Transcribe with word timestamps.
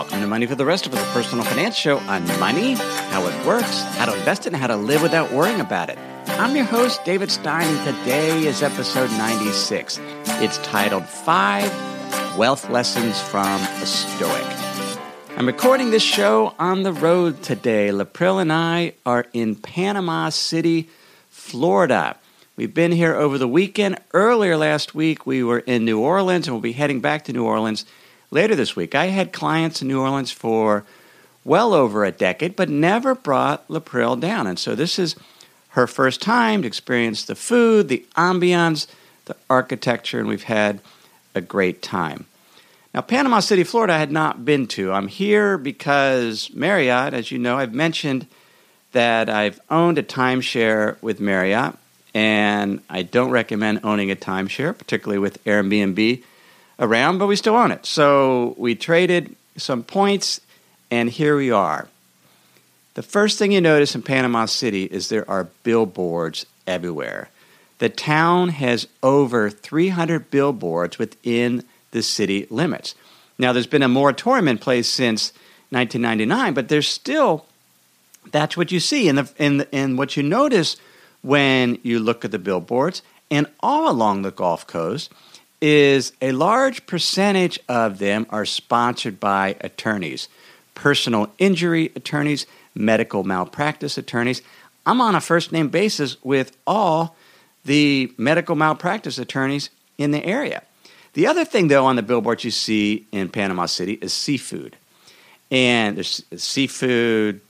Welcome 0.00 0.22
to 0.22 0.26
Money 0.26 0.46
for 0.46 0.54
the 0.54 0.64
Rest 0.64 0.86
of 0.86 0.94
Us, 0.94 1.02
a 1.06 1.12
personal 1.12 1.44
finance 1.44 1.76
show 1.76 1.98
on 1.98 2.26
money, 2.40 2.72
how 2.72 3.26
it 3.26 3.46
works, 3.46 3.82
how 3.98 4.06
to 4.06 4.16
invest 4.16 4.46
it, 4.46 4.54
and 4.54 4.56
how 4.56 4.66
to 4.66 4.74
live 4.74 5.02
without 5.02 5.30
worrying 5.30 5.60
about 5.60 5.90
it. 5.90 5.98
I'm 6.26 6.56
your 6.56 6.64
host, 6.64 7.04
David 7.04 7.30
Stein, 7.30 7.66
and 7.66 7.98
today 7.98 8.46
is 8.46 8.62
episode 8.62 9.10
96. 9.10 10.00
It's 10.40 10.56
titled 10.64 11.04
Five 11.04 11.70
Wealth 12.38 12.70
Lessons 12.70 13.20
from 13.20 13.60
a 13.60 13.84
Stoic. 13.84 14.46
I'm 15.36 15.46
recording 15.46 15.90
this 15.90 16.02
show 16.02 16.54
on 16.58 16.82
the 16.82 16.94
road 16.94 17.42
today. 17.42 17.90
Lapril 17.90 18.40
and 18.40 18.50
I 18.50 18.94
are 19.04 19.26
in 19.34 19.54
Panama 19.54 20.30
City, 20.30 20.88
Florida. 21.28 22.16
We've 22.56 22.72
been 22.72 22.92
here 22.92 23.14
over 23.14 23.36
the 23.36 23.46
weekend. 23.46 23.98
Earlier 24.14 24.56
last 24.56 24.94
week, 24.94 25.26
we 25.26 25.44
were 25.44 25.58
in 25.58 25.84
New 25.84 26.00
Orleans, 26.00 26.46
and 26.46 26.54
we'll 26.54 26.62
be 26.62 26.72
heading 26.72 27.00
back 27.00 27.24
to 27.24 27.34
New 27.34 27.44
Orleans 27.44 27.84
later 28.30 28.54
this 28.54 28.76
week. 28.76 28.94
I 28.94 29.06
had 29.06 29.32
clients 29.32 29.82
in 29.82 29.88
New 29.88 30.00
Orleans 30.00 30.30
for 30.30 30.84
well 31.44 31.72
over 31.72 32.04
a 32.04 32.12
decade, 32.12 32.56
but 32.56 32.68
never 32.68 33.14
brought 33.14 33.66
Lapril 33.68 34.18
down. 34.18 34.46
And 34.46 34.58
so 34.58 34.74
this 34.74 34.98
is 34.98 35.16
her 35.70 35.86
first 35.86 36.20
time 36.20 36.62
to 36.62 36.68
experience 36.68 37.24
the 37.24 37.34
food, 37.34 37.88
the 37.88 38.04
ambiance, 38.16 38.86
the 39.26 39.36
architecture, 39.48 40.18
and 40.18 40.28
we've 40.28 40.42
had 40.42 40.80
a 41.34 41.40
great 41.40 41.82
time. 41.82 42.26
Now, 42.92 43.02
Panama 43.02 43.38
City, 43.38 43.62
Florida, 43.62 43.94
I 43.94 43.98
had 43.98 44.10
not 44.10 44.44
been 44.44 44.66
to. 44.68 44.92
I'm 44.92 45.06
here 45.06 45.56
because 45.56 46.50
Marriott, 46.52 47.14
as 47.14 47.30
you 47.30 47.38
know, 47.38 47.56
I've 47.56 47.72
mentioned 47.72 48.26
that 48.92 49.30
I've 49.30 49.60
owned 49.70 49.98
a 49.98 50.02
timeshare 50.02 51.00
with 51.00 51.20
Marriott, 51.20 51.76
and 52.12 52.82
I 52.90 53.02
don't 53.02 53.30
recommend 53.30 53.80
owning 53.84 54.10
a 54.10 54.16
timeshare, 54.16 54.76
particularly 54.76 55.20
with 55.20 55.42
Airbnb 55.44 56.24
around, 56.80 57.18
but 57.18 57.26
we 57.26 57.36
still 57.36 57.54
own 57.54 57.70
it. 57.70 57.86
So 57.86 58.54
we 58.58 58.74
traded 58.74 59.36
some 59.56 59.84
points, 59.84 60.40
and 60.90 61.08
here 61.08 61.36
we 61.36 61.50
are. 61.50 61.88
The 62.94 63.02
first 63.02 63.38
thing 63.38 63.52
you 63.52 63.60
notice 63.60 63.94
in 63.94 64.02
Panama 64.02 64.46
City 64.46 64.84
is 64.84 65.08
there 65.08 65.28
are 65.30 65.48
billboards 65.62 66.46
everywhere. 66.66 67.28
The 67.78 67.88
town 67.88 68.48
has 68.48 68.88
over 69.02 69.48
300 69.48 70.30
billboards 70.30 70.98
within 70.98 71.64
the 71.92 72.02
city 72.02 72.46
limits. 72.50 72.94
Now, 73.38 73.52
there's 73.52 73.66
been 73.66 73.82
a 73.82 73.88
moratorium 73.88 74.48
in 74.48 74.58
place 74.58 74.88
since 74.88 75.32
1999, 75.70 76.52
but 76.52 76.68
there's 76.68 76.88
still 76.88 77.46
that's 78.30 78.56
what 78.56 78.72
you 78.72 78.80
see. 78.80 79.08
And, 79.08 79.30
and, 79.38 79.66
and 79.72 79.98
what 79.98 80.16
you 80.16 80.22
notice 80.22 80.76
when 81.22 81.78
you 81.82 81.98
look 81.98 82.24
at 82.24 82.30
the 82.30 82.38
billboards 82.38 83.02
and 83.30 83.46
all 83.60 83.90
along 83.90 84.22
the 84.22 84.30
Gulf 84.30 84.66
Coast 84.66 85.10
is 85.60 86.12
a 86.22 86.32
large 86.32 86.86
percentage 86.86 87.58
of 87.68 87.98
them 87.98 88.26
are 88.30 88.44
sponsored 88.44 89.20
by 89.20 89.56
attorneys, 89.60 90.28
personal 90.74 91.30
injury 91.38 91.92
attorneys, 91.94 92.46
medical 92.74 93.24
malpractice 93.24 93.98
attorneys. 93.98 94.42
I'm 94.86 95.00
on 95.00 95.14
a 95.14 95.20
first 95.20 95.52
name 95.52 95.68
basis 95.68 96.22
with 96.24 96.56
all 96.66 97.16
the 97.64 98.12
medical 98.16 98.56
malpractice 98.56 99.18
attorneys 99.18 99.70
in 99.98 100.12
the 100.12 100.24
area. 100.24 100.62
The 101.12 101.26
other 101.26 101.44
thing, 101.44 101.68
though, 101.68 101.86
on 101.86 101.96
the 101.96 102.02
billboards 102.02 102.44
you 102.44 102.50
see 102.50 103.06
in 103.12 103.28
Panama 103.28 103.66
City 103.66 103.94
is 103.94 104.12
seafood. 104.12 104.76
And 105.50 105.96
there's 105.96 106.24
seafood, 106.36 107.40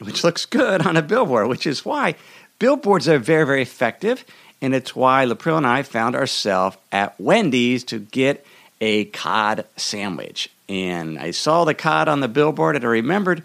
which 0.00 0.24
looks 0.24 0.46
good 0.46 0.86
on 0.86 0.96
a 0.96 1.02
billboard, 1.02 1.48
which 1.48 1.66
is 1.66 1.84
why 1.84 2.16
billboards 2.58 3.06
are 3.08 3.18
very, 3.18 3.46
very 3.46 3.62
effective 3.62 4.24
and 4.60 4.74
it's 4.74 4.94
why 4.94 5.24
Lapril 5.24 5.56
and 5.56 5.66
I 5.66 5.82
found 5.82 6.16
ourselves 6.16 6.76
at 6.90 7.18
Wendy's 7.20 7.84
to 7.84 7.98
get 7.98 8.44
a 8.80 9.06
cod 9.06 9.64
sandwich. 9.76 10.50
And 10.68 11.18
I 11.18 11.30
saw 11.30 11.64
the 11.64 11.74
cod 11.74 12.08
on 12.08 12.20
the 12.20 12.28
billboard, 12.28 12.76
and 12.76 12.84
I 12.84 12.88
remembered 12.88 13.42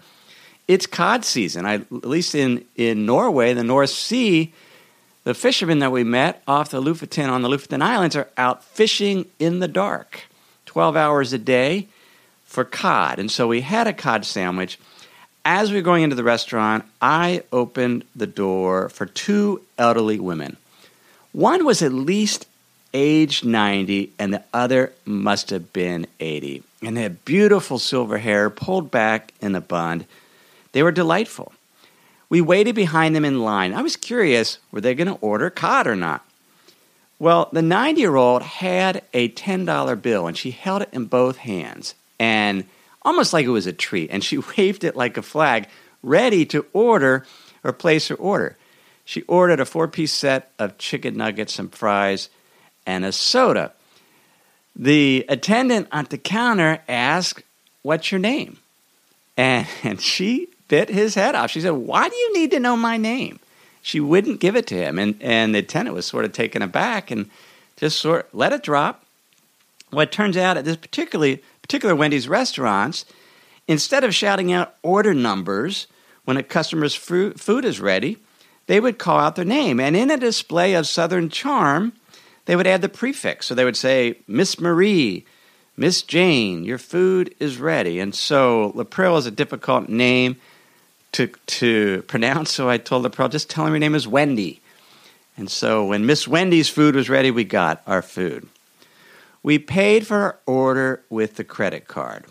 it's 0.66 0.86
cod 0.86 1.24
season. 1.24 1.66
I, 1.66 1.74
at 1.74 2.04
least 2.04 2.34
in, 2.34 2.64
in 2.76 3.06
Norway, 3.06 3.52
the 3.54 3.64
North 3.64 3.90
Sea, 3.90 4.52
the 5.24 5.34
fishermen 5.34 5.78
that 5.80 5.92
we 5.92 6.04
met 6.04 6.42
off 6.46 6.70
the 6.70 6.82
Lofoten 6.82 7.30
on 7.30 7.42
the 7.42 7.48
Lofoten 7.48 7.82
Islands 7.82 8.16
are 8.16 8.28
out 8.36 8.64
fishing 8.64 9.26
in 9.38 9.60
the 9.60 9.68
dark, 9.68 10.22
12 10.66 10.96
hours 10.96 11.32
a 11.32 11.38
day 11.38 11.88
for 12.44 12.64
cod. 12.64 13.18
And 13.18 13.30
so 13.30 13.48
we 13.48 13.62
had 13.62 13.86
a 13.86 13.92
cod 13.92 14.24
sandwich. 14.24 14.78
As 15.44 15.70
we 15.70 15.76
were 15.76 15.82
going 15.82 16.02
into 16.02 16.16
the 16.16 16.24
restaurant, 16.24 16.84
I 17.00 17.42
opened 17.52 18.04
the 18.16 18.26
door 18.26 18.88
for 18.88 19.06
two 19.06 19.62
elderly 19.76 20.18
women. 20.18 20.56
One 21.34 21.64
was 21.64 21.82
at 21.82 21.92
least 21.92 22.46
age 22.94 23.42
90, 23.42 24.12
and 24.20 24.32
the 24.32 24.44
other 24.54 24.92
must 25.04 25.50
have 25.50 25.72
been 25.72 26.06
80. 26.20 26.62
And 26.80 26.96
they 26.96 27.02
had 27.02 27.24
beautiful 27.24 27.80
silver 27.80 28.18
hair 28.18 28.48
pulled 28.48 28.92
back 28.92 29.34
in 29.40 29.56
a 29.56 29.60
bun. 29.60 30.06
They 30.70 30.84
were 30.84 30.92
delightful. 30.92 31.52
We 32.28 32.40
waited 32.40 32.76
behind 32.76 33.16
them 33.16 33.24
in 33.24 33.42
line. 33.42 33.74
I 33.74 33.82
was 33.82 33.96
curious 33.96 34.58
were 34.70 34.80
they 34.80 34.94
going 34.94 35.08
to 35.08 35.14
order 35.14 35.50
cod 35.50 35.88
or 35.88 35.96
not? 35.96 36.24
Well, 37.18 37.48
the 37.52 37.62
90 37.62 38.00
year 38.00 38.14
old 38.14 38.42
had 38.42 39.02
a 39.12 39.28
$10 39.30 40.02
bill 40.02 40.28
and 40.28 40.38
she 40.38 40.52
held 40.52 40.82
it 40.82 40.88
in 40.92 41.06
both 41.06 41.38
hands 41.38 41.96
and 42.20 42.64
almost 43.02 43.32
like 43.32 43.44
it 43.44 43.50
was 43.50 43.66
a 43.66 43.72
treat. 43.72 44.10
And 44.10 44.22
she 44.22 44.38
waved 44.56 44.84
it 44.84 44.94
like 44.94 45.16
a 45.16 45.22
flag, 45.22 45.66
ready 46.00 46.46
to 46.46 46.64
order 46.72 47.26
or 47.64 47.72
place 47.72 48.06
her 48.06 48.14
order. 48.14 48.56
She 49.04 49.22
ordered 49.22 49.60
a 49.60 49.66
four 49.66 49.88
piece 49.88 50.12
set 50.12 50.50
of 50.58 50.78
chicken 50.78 51.16
nuggets 51.16 51.58
and 51.58 51.72
fries 51.72 52.28
and 52.86 53.04
a 53.04 53.12
soda. 53.12 53.72
The 54.76 55.24
attendant 55.28 55.88
at 55.92 56.10
the 56.10 56.18
counter 56.18 56.80
asked, 56.88 57.42
What's 57.82 58.10
your 58.10 58.18
name? 58.18 58.58
And, 59.36 59.66
and 59.82 60.00
she 60.00 60.48
bit 60.68 60.88
his 60.88 61.14
head 61.14 61.34
off. 61.34 61.50
She 61.50 61.60
said, 61.60 61.70
Why 61.70 62.08
do 62.08 62.16
you 62.16 62.34
need 62.34 62.50
to 62.52 62.60
know 62.60 62.76
my 62.76 62.96
name? 62.96 63.38
She 63.82 64.00
wouldn't 64.00 64.40
give 64.40 64.56
it 64.56 64.66
to 64.68 64.74
him. 64.74 64.98
And, 64.98 65.16
and 65.20 65.54
the 65.54 65.58
attendant 65.58 65.94
was 65.94 66.06
sort 66.06 66.24
of 66.24 66.32
taken 66.32 66.62
aback 66.62 67.10
and 67.10 67.28
just 67.76 68.00
sort 68.00 68.26
of 68.26 68.34
let 68.34 68.52
it 68.52 68.62
drop. 68.62 69.04
Well, 69.92 70.00
it 70.00 70.12
turns 70.12 70.36
out 70.36 70.56
at 70.56 70.64
this 70.64 70.76
particularly, 70.76 71.42
particular 71.60 71.94
Wendy's 71.94 72.26
restaurants, 72.26 73.04
instead 73.68 74.02
of 74.02 74.14
shouting 74.14 74.52
out 74.52 74.74
order 74.82 75.12
numbers 75.12 75.86
when 76.24 76.38
a 76.38 76.42
customer's 76.42 76.94
food 76.94 77.64
is 77.64 77.80
ready, 77.80 78.16
they 78.66 78.80
would 78.80 78.98
call 78.98 79.18
out 79.18 79.36
their 79.36 79.44
name. 79.44 79.80
And 79.80 79.96
in 79.96 80.10
a 80.10 80.16
display 80.16 80.74
of 80.74 80.86
Southern 80.86 81.28
charm, 81.28 81.92
they 82.46 82.56
would 82.56 82.66
add 82.66 82.82
the 82.82 82.88
prefix. 82.88 83.46
So 83.46 83.54
they 83.54 83.64
would 83.64 83.76
say, 83.76 84.18
Miss 84.26 84.60
Marie, 84.60 85.24
Miss 85.76 86.02
Jane, 86.02 86.64
your 86.64 86.78
food 86.78 87.34
is 87.40 87.58
ready. 87.58 88.00
And 88.00 88.14
so 88.14 88.72
Lapril 88.76 89.18
is 89.18 89.26
a 89.26 89.30
difficult 89.30 89.88
name 89.88 90.36
to, 91.12 91.28
to 91.46 92.02
pronounce. 92.02 92.52
So 92.52 92.68
I 92.68 92.78
told 92.78 93.04
Lapril, 93.04 93.30
just 93.30 93.50
tell 93.50 93.66
him 93.66 93.72
your 93.72 93.80
name 93.80 93.94
is 93.94 94.08
Wendy. 94.08 94.60
And 95.36 95.50
so 95.50 95.86
when 95.86 96.06
Miss 96.06 96.28
Wendy's 96.28 96.68
food 96.68 96.94
was 96.94 97.08
ready, 97.08 97.30
we 97.30 97.44
got 97.44 97.82
our 97.86 98.02
food. 98.02 98.48
We 99.42 99.58
paid 99.58 100.06
for 100.06 100.16
our 100.16 100.38
order 100.46 101.02
with 101.10 101.36
the 101.36 101.44
credit 101.44 101.88
card. 101.88 102.24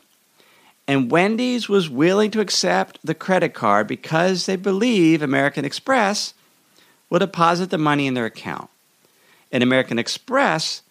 And 0.87 1.09
Wendy's 1.09 1.69
was 1.69 1.89
willing 1.89 2.31
to 2.31 2.41
accept 2.41 2.99
the 3.03 3.15
credit 3.15 3.53
card 3.53 3.87
because 3.87 4.45
they 4.45 4.57
believe 4.57 5.21
American 5.21 5.63
Express 5.63 6.33
will 7.09 7.19
deposit 7.19 7.69
the 7.69 7.77
money 7.77 8.07
in 8.07 8.15
their 8.15 8.25
account. 8.25 8.69
And 9.51 9.63
American 9.63 9.97
Express 9.97 10.81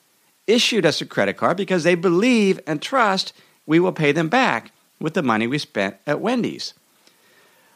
issued 0.46 0.86
us 0.86 1.00
a 1.00 1.06
credit 1.06 1.36
card 1.36 1.56
because 1.56 1.84
they 1.84 1.94
believe 1.94 2.58
and 2.66 2.80
trust 2.80 3.32
we 3.66 3.78
will 3.78 3.92
pay 3.92 4.12
them 4.12 4.28
back 4.28 4.72
with 5.00 5.14
the 5.14 5.22
money 5.22 5.46
we 5.46 5.58
spent 5.58 5.96
at 6.06 6.20
Wendy's. 6.20 6.74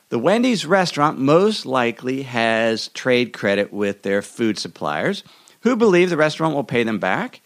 The 0.09 0.19
Wendy's 0.19 0.65
restaurant 0.65 1.19
most 1.19 1.67
likely 1.67 2.23
has 2.23 2.89
trade 2.89 3.33
credit 3.33 3.73
with 3.73 4.03
their 4.03 4.23
food 4.23 4.59
suppliers 4.59 5.25
who 5.63 5.75
believe 5.75 6.11
the 6.11 6.17
restaurant 6.17 6.55
will 6.55 6.65
pay 6.65 6.85
them 6.85 7.01
back, 7.01 7.41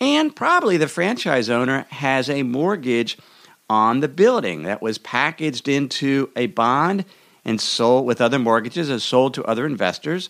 and 0.00 0.34
probably 0.34 0.76
the 0.76 0.88
franchise 0.88 1.48
owner 1.48 1.86
has 1.90 2.28
a 2.28 2.42
mortgage 2.42 3.16
on 3.70 4.00
the 4.00 4.08
building 4.08 4.64
that 4.64 4.82
was 4.82 4.98
packaged 4.98 5.68
into 5.68 6.28
a 6.34 6.46
bond 6.48 7.04
and 7.44 7.60
sold 7.60 8.04
with 8.04 8.20
other 8.20 8.38
mortgages 8.38 8.90
and 8.90 9.00
sold 9.00 9.32
to 9.32 9.44
other 9.44 9.64
investors 9.64 10.28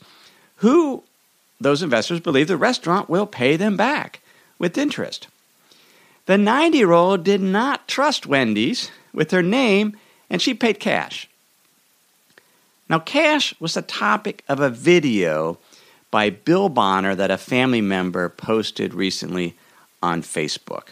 who 0.57 1.03
those 1.59 1.83
investors 1.83 2.21
believe 2.21 2.49
the 2.49 2.57
restaurant 2.59 3.09
will 3.09 3.27
pay 3.27 3.57
them 3.57 3.79
back 3.79 4.21
with 4.59 4.77
interest. 4.77 5.27
The 6.27 6.37
90 6.37 6.77
year 6.77 6.93
old 6.93 7.25
did 7.25 7.41
not 7.41 7.89
trust 7.89 8.27
Wendy's 8.27 8.91
with 9.15 9.31
her 9.31 9.43
name 9.43 9.97
and 10.29 10.43
she 10.43 10.53
paid 10.53 10.79
cash. 10.79 11.27
Now, 12.91 12.99
cash 12.99 13.55
was 13.59 13.73
the 13.75 13.83
topic 13.83 14.45
of 14.49 14.61
a 14.61 14.69
video 14.69 15.59
by 16.11 16.29
Bill 16.29 16.69
Bonner 16.69 17.15
that 17.15 17.31
a 17.31 17.39
family 17.39 17.81
member 17.81 18.29
posted 18.29 18.93
recently 18.93 19.57
on 20.03 20.23
Facebook. 20.23 20.89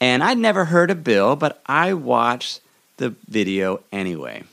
And 0.00 0.22
I'd 0.22 0.38
never 0.38 0.66
heard 0.66 0.90
of 0.90 1.04
Bill, 1.04 1.36
but 1.36 1.62
I 1.66 1.94
watched 1.94 2.60
the 2.96 3.14
video 3.28 3.80
anyway. 3.92 4.44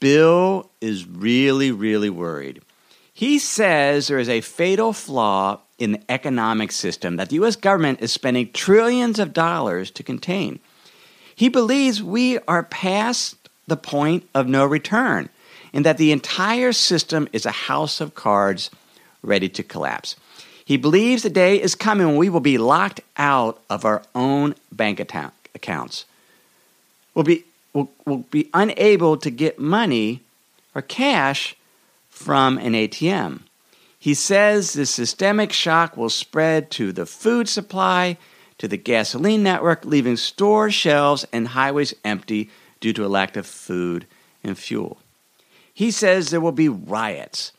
Bill 0.00 0.70
is 0.80 1.06
really, 1.06 1.70
really 1.70 2.10
worried. 2.10 2.62
He 3.12 3.38
says 3.38 4.08
there 4.08 4.18
is 4.18 4.28
a 4.28 4.40
fatal 4.40 4.92
flaw 4.92 5.60
in 5.78 5.92
the 5.92 6.02
economic 6.08 6.72
system 6.72 7.16
that 7.16 7.28
the 7.28 7.36
U.S. 7.36 7.56
government 7.56 8.00
is 8.00 8.12
spending 8.12 8.50
trillions 8.52 9.18
of 9.18 9.32
dollars 9.32 9.90
to 9.92 10.02
contain. 10.02 10.58
He 11.34 11.48
believes 11.48 12.02
we 12.02 12.38
are 12.40 12.62
past 12.62 13.36
the 13.66 13.76
point 13.76 14.28
of 14.34 14.48
no 14.48 14.64
return 14.66 15.28
and 15.72 15.86
that 15.86 15.98
the 15.98 16.12
entire 16.12 16.72
system 16.72 17.28
is 17.32 17.46
a 17.46 17.50
house 17.50 18.00
of 18.00 18.14
cards 18.14 18.70
ready 19.22 19.48
to 19.48 19.62
collapse. 19.62 20.16
He 20.64 20.76
believes 20.76 21.22
the 21.22 21.30
day 21.30 21.60
is 21.60 21.74
coming 21.74 22.06
when 22.06 22.16
we 22.16 22.28
will 22.28 22.40
be 22.40 22.58
locked 22.58 23.00
out 23.16 23.60
of 23.68 23.84
our 23.84 24.02
own 24.14 24.54
bank 24.70 25.00
account, 25.00 25.34
accounts. 25.54 26.04
We'll 27.14 27.24
be, 27.24 27.44
we'll, 27.72 27.90
we'll 28.06 28.24
be 28.30 28.48
unable 28.54 29.16
to 29.18 29.30
get 29.30 29.58
money 29.58 30.20
or 30.74 30.82
cash 30.82 31.56
from 32.08 32.58
an 32.58 32.72
ATM. 32.72 33.40
He 33.98 34.14
says 34.14 34.72
the 34.72 34.86
systemic 34.86 35.52
shock 35.52 35.96
will 35.96 36.10
spread 36.10 36.70
to 36.72 36.92
the 36.92 37.06
food 37.06 37.48
supply, 37.48 38.16
to 38.58 38.68
the 38.68 38.76
gasoline 38.76 39.42
network, 39.42 39.84
leaving 39.84 40.16
store 40.16 40.70
shelves 40.70 41.26
and 41.32 41.48
highways 41.48 41.94
empty 42.04 42.50
due 42.80 42.92
to 42.92 43.04
a 43.04 43.08
lack 43.08 43.36
of 43.36 43.46
food 43.46 44.06
and 44.42 44.58
fuel. 44.58 44.98
He 45.72 45.90
says 45.90 46.30
there 46.30 46.40
will 46.40 46.52
be 46.52 46.68
riots. 46.68 47.52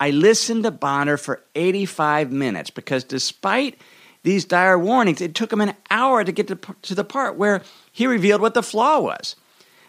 I 0.00 0.10
listened 0.10 0.64
to 0.64 0.70
Bonner 0.70 1.18
for 1.18 1.42
85 1.54 2.32
minutes 2.32 2.70
because 2.70 3.04
despite 3.04 3.78
these 4.22 4.46
dire 4.46 4.78
warnings, 4.78 5.20
it 5.20 5.34
took 5.34 5.52
him 5.52 5.60
an 5.60 5.74
hour 5.90 6.24
to 6.24 6.32
get 6.32 6.48
to, 6.48 6.56
to 6.56 6.94
the 6.94 7.04
part 7.04 7.36
where 7.36 7.62
he 7.92 8.06
revealed 8.06 8.40
what 8.40 8.54
the 8.54 8.62
flaw 8.62 8.98
was. 8.98 9.36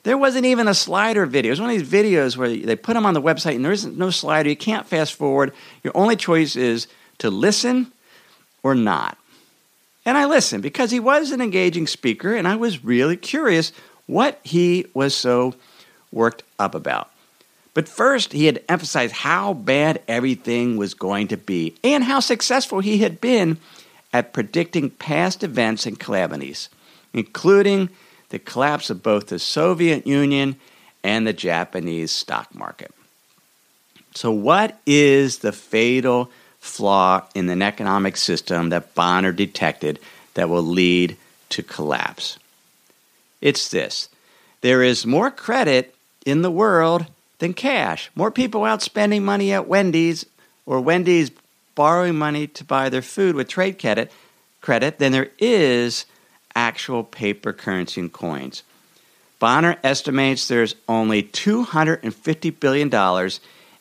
There 0.04 0.18
wasn't 0.18 0.46
even 0.46 0.68
a 0.68 0.74
slider 0.74 1.26
video. 1.26 1.50
It 1.50 1.54
was 1.54 1.62
one 1.62 1.70
of 1.70 1.78
these 1.78 1.90
videos 1.90 2.36
where 2.36 2.50
they 2.50 2.76
put 2.76 2.94
them 2.94 3.06
on 3.06 3.14
the 3.14 3.22
website 3.22 3.56
and 3.56 3.64
there 3.64 3.72
isn't 3.72 3.98
no 3.98 4.10
slider. 4.10 4.50
You 4.50 4.56
can't 4.58 4.86
fast 4.86 5.14
forward. 5.14 5.54
Your 5.84 5.96
only 5.96 6.16
choice 6.16 6.56
is 6.56 6.88
to 7.20 7.30
listen 7.30 7.92
or 8.64 8.76
not. 8.76 9.18
And 10.06 10.18
I 10.18 10.26
listened 10.26 10.64
because 10.64 10.92
he 10.92 11.00
was 11.00 11.32
an 11.32 11.40
engaging 11.40 11.88
speaker 11.88 12.36
and 12.36 12.48
I 12.48 12.56
was 12.56 12.84
really 12.84 13.16
curious 13.16 13.72
what 14.08 14.40
he 14.44 14.88
was 14.94 15.16
so 15.16 15.54
worked 16.12 16.44
up 16.58 16.74
about. 16.74 17.11
But 17.74 17.88
first, 17.88 18.34
he 18.34 18.48
had 18.48 18.64
emphasized 18.68 19.14
how 19.14 19.54
bad 19.54 20.02
everything 20.08 20.78
was 20.78 20.94
going 20.94 21.30
to 21.30 21.38
be 21.38 21.76
and 21.84 22.04
how 22.04 22.20
successful 22.20 22.80
he 22.80 22.98
had 22.98 23.22
been 23.22 23.58
at 24.12 24.34
predicting 24.34 24.90
past 24.90 25.44
events 25.44 25.86
and 25.86 25.98
calamities, 25.98 26.70
including 27.14 27.90
the 28.30 28.40
collapse 28.40 28.90
of 28.90 29.04
both 29.04 29.28
the 29.28 29.40
Soviet 29.40 30.06
Union 30.06 30.58
and 31.04 31.26
the 31.26 31.34
Japanese 31.34 32.12
stock 32.12 32.54
market. 32.54 32.94
So, 34.14 34.32
what 34.32 34.80
is 34.86 35.40
the 35.40 35.54
fatal 35.54 36.30
flaw 36.60 37.24
in 37.34 37.50
an 37.50 37.62
economic 37.62 38.18
system 38.18 38.70
that 38.70 38.94
Bonner 38.94 39.32
detected 39.32 40.00
that 40.34 40.50
will 40.50 40.64
lead 40.64 41.16
to 41.50 41.64
collapse? 41.64 42.38
It's 43.40 43.70
this 43.70 44.10
there 44.60 44.84
is 44.84 45.06
more 45.06 45.32
credit 45.32 45.96
in 46.26 46.42
the 46.42 46.52
world 46.52 47.06
than 47.42 47.54
cash. 47.54 48.10
More 48.16 48.32
people 48.32 48.64
out 48.64 48.82
spending 48.82 49.26
money 49.26 49.52
at 49.52 49.68
Wendy's 49.68 50.26
or 50.66 50.80
Wendy's 50.80 51.32
borrowing 51.76 52.16
money 52.16 52.48
to 52.48 52.64
buy 52.64 52.88
their 52.88 53.02
food 53.02 53.36
with 53.36 53.50
trade 53.50 53.80
credit, 53.80 54.12
credit 54.62 55.00
than 55.00 55.12
there 55.12 55.32
is 55.40 56.06
actual 56.56 57.04
paper 57.04 57.52
currency 57.52 58.00
and 58.00 58.14
coins. 58.14 58.64
Bonner 59.40 59.78
estimates 59.84 60.48
there's 60.48 60.76
only 60.88 61.24
$250 61.24 62.60
billion 62.60 63.30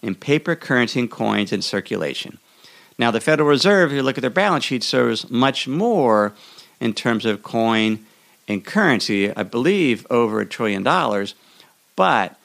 in 0.01 0.15
paper 0.15 0.57
currency 0.57 1.01
and 1.01 1.11
coins 1.11 1.53
in 1.53 1.61
circulation. 1.61 2.39
Now, 2.99 3.11
the 3.11 3.21
Federal 3.21 3.49
Reserve, 3.49 3.91
if 3.91 3.97
you 3.97 4.03
look 4.03 4.17
at 4.17 4.23
their 4.23 4.31
balance 4.31 4.65
sheet, 4.65 4.83
serves 4.83 5.31
much 5.31 5.69
more 5.69 6.33
in 6.81 6.95
terms 6.95 7.27
of 7.27 7.43
coin 7.43 8.07
and 8.49 8.65
currency, 8.65 9.35
I 9.37 9.43
believe 9.43 10.07
over 10.09 10.41
a 10.41 10.47
trillion 10.47 10.83
dollars. 10.83 11.35
But 11.95 12.40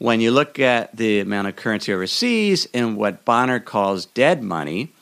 when 0.00 0.22
you 0.22 0.30
look 0.30 0.58
at 0.58 0.96
the 0.96 1.20
amount 1.20 1.46
of 1.46 1.56
currency 1.56 1.92
overseas 1.92 2.66
and 2.72 2.96
what 2.96 3.26
Bonner 3.26 3.60
calls 3.60 4.06
dead 4.06 4.42
money, 4.42 4.94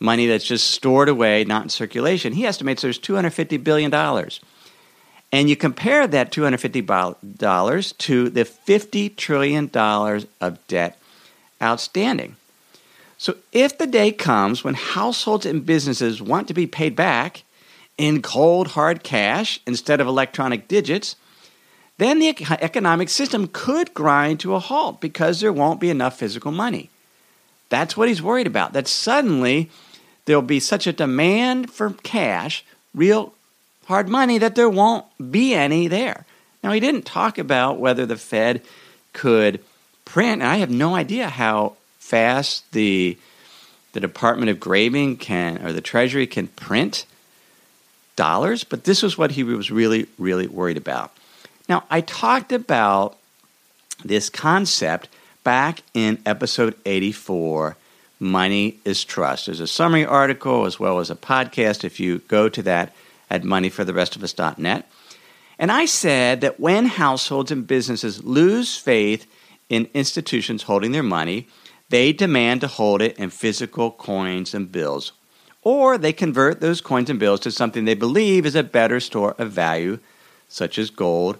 money 0.00 0.26
that's 0.26 0.46
just 0.46 0.70
stored 0.70 1.10
away, 1.10 1.44
not 1.44 1.64
in 1.64 1.68
circulation, 1.68 2.32
he 2.32 2.46
estimates 2.46 2.80
there's 2.80 2.98
$250 2.98 3.62
billion. 3.62 3.92
And 5.30 5.50
you 5.50 5.56
compare 5.56 6.06
that 6.06 6.32
$250 6.32 7.98
to 7.98 8.30
the 8.30 8.44
$50 8.44 9.16
trillion 9.16 9.70
of 10.40 10.66
debt 10.68 10.98
outstanding. 11.62 12.36
So 13.18 13.36
if 13.52 13.76
the 13.76 13.86
day 13.86 14.10
comes 14.10 14.64
when 14.64 14.72
households 14.72 15.44
and 15.44 15.66
businesses 15.66 16.22
want 16.22 16.48
to 16.48 16.54
be 16.54 16.66
paid 16.66 16.96
back 16.96 17.42
in 17.98 18.22
cold, 18.22 18.68
hard 18.68 19.02
cash 19.02 19.60
instead 19.66 20.00
of 20.00 20.06
electronic 20.06 20.66
digits, 20.66 21.14
then 21.98 22.18
the 22.18 22.28
economic 22.60 23.08
system 23.08 23.48
could 23.52 23.94
grind 23.94 24.40
to 24.40 24.54
a 24.54 24.58
halt 24.58 25.00
because 25.00 25.40
there 25.40 25.52
won't 25.52 25.80
be 25.80 25.90
enough 25.90 26.18
physical 26.18 26.52
money. 26.52 26.90
That's 27.68 27.96
what 27.96 28.08
he's 28.08 28.22
worried 28.22 28.46
about. 28.46 28.74
That 28.74 28.86
suddenly 28.86 29.70
there'll 30.24 30.42
be 30.42 30.60
such 30.60 30.86
a 30.86 30.92
demand 30.92 31.70
for 31.70 31.90
cash, 32.02 32.64
real 32.94 33.32
hard 33.86 34.08
money, 34.08 34.38
that 34.38 34.54
there 34.54 34.68
won't 34.68 35.06
be 35.30 35.54
any 35.54 35.88
there. 35.88 36.26
Now, 36.62 36.72
he 36.72 36.80
didn't 36.80 37.06
talk 37.06 37.38
about 37.38 37.78
whether 37.78 38.06
the 38.06 38.16
Fed 38.16 38.62
could 39.12 39.60
print, 40.04 40.42
and 40.42 40.50
I 40.50 40.56
have 40.56 40.70
no 40.70 40.94
idea 40.94 41.28
how 41.28 41.76
fast 41.98 42.70
the 42.72 43.16
the 43.92 44.00
Department 44.00 44.50
of 44.50 44.60
Graving 44.60 45.16
can 45.16 45.64
or 45.64 45.72
the 45.72 45.80
Treasury 45.80 46.26
can 46.26 46.48
print 46.48 47.06
dollars, 48.14 48.62
but 48.62 48.84
this 48.84 49.02
was 49.02 49.16
what 49.16 49.30
he 49.30 49.42
was 49.42 49.70
really, 49.70 50.06
really 50.18 50.46
worried 50.46 50.76
about. 50.76 51.12
Now, 51.68 51.84
I 51.90 52.00
talked 52.00 52.52
about 52.52 53.18
this 54.04 54.30
concept 54.30 55.08
back 55.42 55.82
in 55.94 56.18
episode 56.24 56.76
84 56.84 57.76
Money 58.18 58.78
is 58.84 59.04
Trust. 59.04 59.46
There's 59.46 59.60
a 59.60 59.66
summary 59.66 60.06
article 60.06 60.64
as 60.64 60.80
well 60.80 61.00
as 61.00 61.10
a 61.10 61.16
podcast 61.16 61.84
if 61.84 62.00
you 62.00 62.20
go 62.28 62.48
to 62.48 62.62
that 62.62 62.94
at 63.28 63.42
moneyfortherestofus.net. 63.42 64.88
And 65.58 65.72
I 65.72 65.86
said 65.86 66.40
that 66.40 66.60
when 66.60 66.86
households 66.86 67.50
and 67.50 67.66
businesses 67.66 68.24
lose 68.24 68.76
faith 68.76 69.26
in 69.68 69.88
institutions 69.92 70.62
holding 70.62 70.92
their 70.92 71.02
money, 71.02 71.48
they 71.88 72.12
demand 72.12 72.62
to 72.62 72.68
hold 72.68 73.02
it 73.02 73.18
in 73.18 73.30
physical 73.30 73.90
coins 73.90 74.54
and 74.54 74.70
bills. 74.70 75.12
Or 75.62 75.98
they 75.98 76.12
convert 76.12 76.60
those 76.60 76.80
coins 76.80 77.10
and 77.10 77.18
bills 77.18 77.40
to 77.40 77.50
something 77.50 77.84
they 77.84 77.94
believe 77.94 78.46
is 78.46 78.54
a 78.54 78.62
better 78.62 79.00
store 79.00 79.34
of 79.38 79.50
value, 79.50 79.98
such 80.48 80.78
as 80.78 80.90
gold 80.90 81.38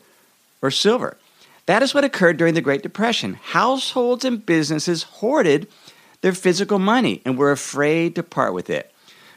or 0.67 0.71
silver. 0.71 1.17
That 1.67 1.83
is 1.83 1.95
what 1.95 2.05
occurred 2.05 2.37
during 2.37 2.55
the 2.55 2.61
Great 2.61 2.83
Depression. 2.83 3.35
Households 3.35 4.25
and 4.25 4.45
businesses 4.45 5.05
hoarded 5.05 5.69
their 6.21 6.33
physical 6.33 6.79
money 6.79 7.23
and 7.25 7.39
were 7.39 7.53
afraid 7.53 8.15
to 8.17 8.23
part 8.23 8.53
with 8.53 8.69
it. 8.69 8.93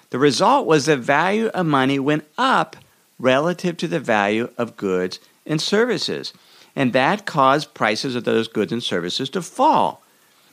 The 0.09 0.19
result 0.19 0.65
was 0.65 0.85
the 0.85 0.97
value 0.97 1.47
of 1.47 1.65
money 1.65 1.99
went 1.99 2.25
up 2.37 2.75
relative 3.19 3.77
to 3.77 3.87
the 3.87 3.99
value 3.99 4.49
of 4.57 4.77
goods 4.77 5.19
and 5.45 5.61
services. 5.61 6.33
And 6.75 6.93
that 6.93 7.25
caused 7.25 7.73
prices 7.73 8.15
of 8.15 8.23
those 8.23 8.47
goods 8.47 8.71
and 8.71 8.81
services 8.81 9.29
to 9.31 9.41
fall 9.41 10.01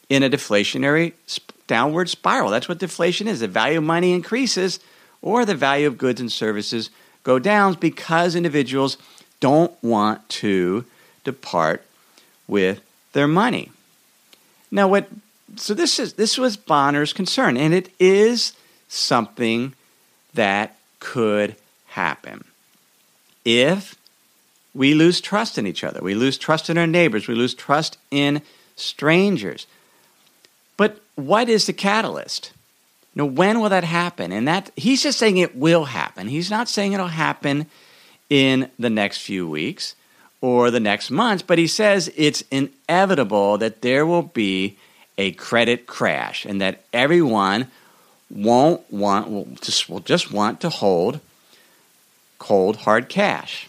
in 0.09 0.23
a 0.23 0.31
deflationary 0.31 1.13
downward 1.67 2.09
spiral. 2.09 2.51
That's 2.51 2.69
what 2.69 2.79
deflation 2.79 3.29
is. 3.29 3.41
The 3.41 3.49
value 3.49 3.79
of 3.79 3.85
money 3.85 4.13
increases 4.13 4.81
or 5.23 5.45
the 5.45 5.55
value 5.55 5.87
of 5.87 5.99
goods 5.99 6.21
and 6.21 6.31
services 6.31 6.91
go 7.23 7.39
down 7.39 7.75
because 7.75 8.35
individuals 8.35 8.99
don't 9.41 9.73
want 9.83 10.29
to 10.29 10.85
depart 11.25 11.85
with 12.47 12.81
their 13.13 13.29
money. 13.29 13.71
Now, 14.71 14.89
what? 14.89 15.09
So 15.57 15.75
this 15.75 15.99
is 15.99 16.15
this 16.15 16.39
was 16.39 16.57
Bonner's 16.57 17.13
concern, 17.13 17.57
and 17.57 17.73
it 17.73 17.91
is 17.99 18.53
something 18.89 19.75
that 20.35 20.77
could 21.01 21.57
happen 21.87 22.45
if 23.45 23.97
we 24.75 24.93
lose 24.93 25.21
trust 25.21 25.57
in 25.57 25.67
each 25.67 25.83
other. 25.83 26.01
We 26.03 26.15
lose 26.15 26.37
trust 26.37 26.69
in 26.69 26.77
our 26.77 26.87
neighbors. 26.87 27.29
We 27.29 27.35
lose 27.35 27.55
trust 27.55 27.97
in 28.11 28.43
strangers. 28.77 29.67
But 30.77 31.01
what 31.15 31.49
is 31.49 31.67
the 31.67 31.73
catalyst? 31.73 32.53
You 33.15 33.23
know, 33.23 33.27
when 33.27 33.61
will 33.61 33.71
that 33.71 33.85
happen? 33.85 34.33
And 34.33 34.47
that 34.47 34.71
he's 34.77 35.03
just 35.03 35.19
saying 35.19 35.39
it 35.39 35.57
will 35.57 35.87
happen. 35.87 36.29
He's 36.29 36.51
not 36.51 36.69
saying 36.69 36.93
it'll 36.93 37.09
happen 37.09 37.67
in 38.29 38.71
the 38.79 38.91
next 38.91 39.19
few 39.19 39.49
weeks 39.49 39.95
or 40.41 40.71
the 40.71 40.81
next 40.81 41.11
months, 41.11 41.43
but 41.43 41.59
he 41.59 41.67
says 41.67 42.11
it's 42.17 42.45
inevitable 42.51 43.59
that 43.59 43.83
there 43.83 44.05
will 44.05 44.23
be 44.23 44.77
a 45.19 45.33
credit 45.33 45.87
crash 45.87 46.45
and 46.45 46.61
that 46.61 46.83
everyone 46.93 47.71
won't 48.31 48.91
want 48.93 49.31
will 49.31 49.49
just 49.61 49.89
will 49.89 50.01
just 50.01 50.33
want 50.33 50.61
to 50.61 50.69
hold 50.69 51.21
cold 52.39 52.77
hard 52.77 53.09
cash. 53.09 53.69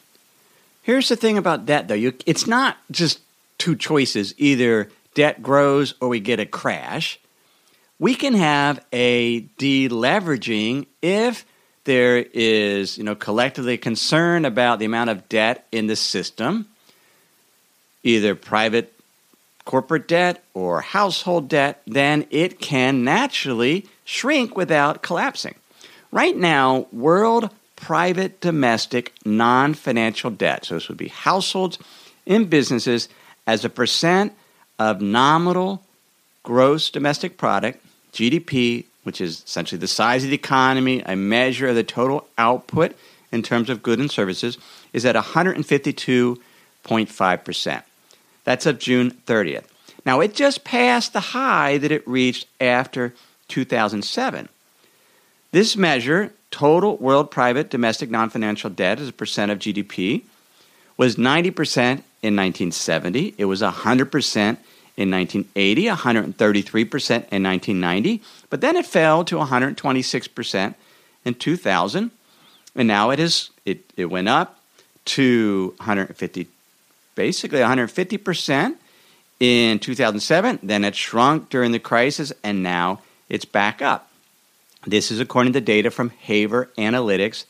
Here's 0.81 1.09
the 1.09 1.15
thing 1.15 1.37
about 1.37 1.65
debt 1.65 1.87
though, 1.87 1.93
you, 1.93 2.13
it's 2.25 2.47
not 2.47 2.77
just 2.91 3.19
two 3.57 3.75
choices, 3.75 4.33
either 4.37 4.89
debt 5.13 5.41
grows 5.41 5.93
or 5.99 6.09
we 6.09 6.19
get 6.19 6.39
a 6.39 6.45
crash. 6.45 7.19
We 7.99 8.13
can 8.15 8.35
have 8.35 8.83
a 8.93 9.41
deleveraging 9.57 10.85
if 11.01 11.45
there 11.87 12.17
is, 12.33 12.97
you 12.97 13.03
know, 13.05 13.15
collectively 13.15 13.77
concern 13.77 14.43
about 14.43 14.77
the 14.77 14.85
amount 14.85 15.09
of 15.09 15.27
debt 15.29 15.65
in 15.71 15.87
the 15.87 15.95
system, 15.95 16.67
either 18.03 18.35
private 18.35 18.93
corporate 19.63 20.07
debt 20.07 20.43
or 20.53 20.81
household 20.81 21.47
debt, 21.47 21.81
then 21.87 22.25
it 22.29 22.59
can 22.59 23.05
naturally 23.05 23.85
shrink 24.03 24.57
without 24.57 25.01
collapsing. 25.01 25.55
Right 26.11 26.35
now, 26.35 26.87
world 26.91 27.49
private 27.77 28.41
domestic 28.41 29.13
non 29.23 29.73
financial 29.73 30.29
debt, 30.29 30.65
so 30.65 30.75
this 30.75 30.89
would 30.89 30.97
be 30.97 31.07
households 31.07 31.79
and 32.25 32.49
businesses, 32.49 33.07
as 33.45 33.63
a 33.63 33.69
percent 33.69 34.33
of 34.77 34.99
nominal 34.99 35.81
gross 36.43 36.89
domestic 36.89 37.37
product, 37.37 37.81
GDP, 38.11 38.83
which 39.07 39.19
is 39.21 39.41
essentially 39.45 39.79
the 39.79 39.87
size 39.87 40.25
of 40.25 40.31
the 40.31 40.35
economy, 40.35 41.01
a 41.05 41.15
measure 41.15 41.69
of 41.69 41.75
the 41.75 41.83
total 41.83 42.27
output 42.37 42.93
in 43.31 43.41
terms 43.41 43.69
of 43.69 43.81
goods 43.81 44.01
and 44.01 44.11
services, 44.11 44.57
is 44.91 45.05
at 45.05 45.15
152.5%. 45.15 47.83
That's 48.43 48.65
of 48.65 48.79
June 48.79 49.11
30th. 49.25 49.63
Now, 50.05 50.19
it 50.19 50.35
just 50.35 50.65
passed 50.65 51.13
the 51.13 51.21
high 51.21 51.77
that 51.77 51.89
it 51.89 52.05
reached 52.05 52.47
after 52.59 53.13
2007. 53.47 54.49
This 55.53 55.77
measure, 55.77 56.33
total 56.51 56.97
world 56.97 57.31
private 57.31 57.69
domestic 57.69 58.09
non 58.09 58.29
financial 58.29 58.69
debt 58.69 58.99
as 58.99 59.07
a 59.07 59.13
percent 59.13 59.53
of 59.53 59.59
GDP, 59.59 60.23
was 60.97 61.15
90% 61.15 62.01
in 62.21 62.35
1970. 62.35 63.35
It 63.37 63.45
was 63.45 63.61
100% 63.61 64.57
in 64.97 65.11
1980, 65.11 65.85
133% 65.85 67.09
in 67.31 67.43
1990, 67.43 68.21
but 68.49 68.61
then 68.61 68.75
it 68.75 68.85
fell 68.85 69.23
to 69.23 69.35
126% 69.35 70.75
in 71.23 71.33
2000, 71.35 72.11
and 72.75 72.87
now 72.87 73.11
it 73.11 73.19
is 73.19 73.51
it, 73.65 73.83
it 73.95 74.05
went 74.05 74.27
up 74.27 74.59
to 75.05 75.73
150 75.77 76.47
basically 77.15 77.59
150% 77.59 78.75
in 79.39 79.79
2007, 79.79 80.59
then 80.63 80.83
it 80.83 80.95
shrunk 80.95 81.49
during 81.49 81.71
the 81.71 81.79
crisis, 81.79 82.31
and 82.43 82.63
now 82.63 83.01
it's 83.29 83.45
back 83.45 83.81
up. 83.81 84.09
This 84.85 85.11
is 85.11 85.19
according 85.19 85.53
to 85.53 85.61
data 85.61 85.91
from 85.91 86.09
Haver 86.11 86.69
Analytics 86.77 87.45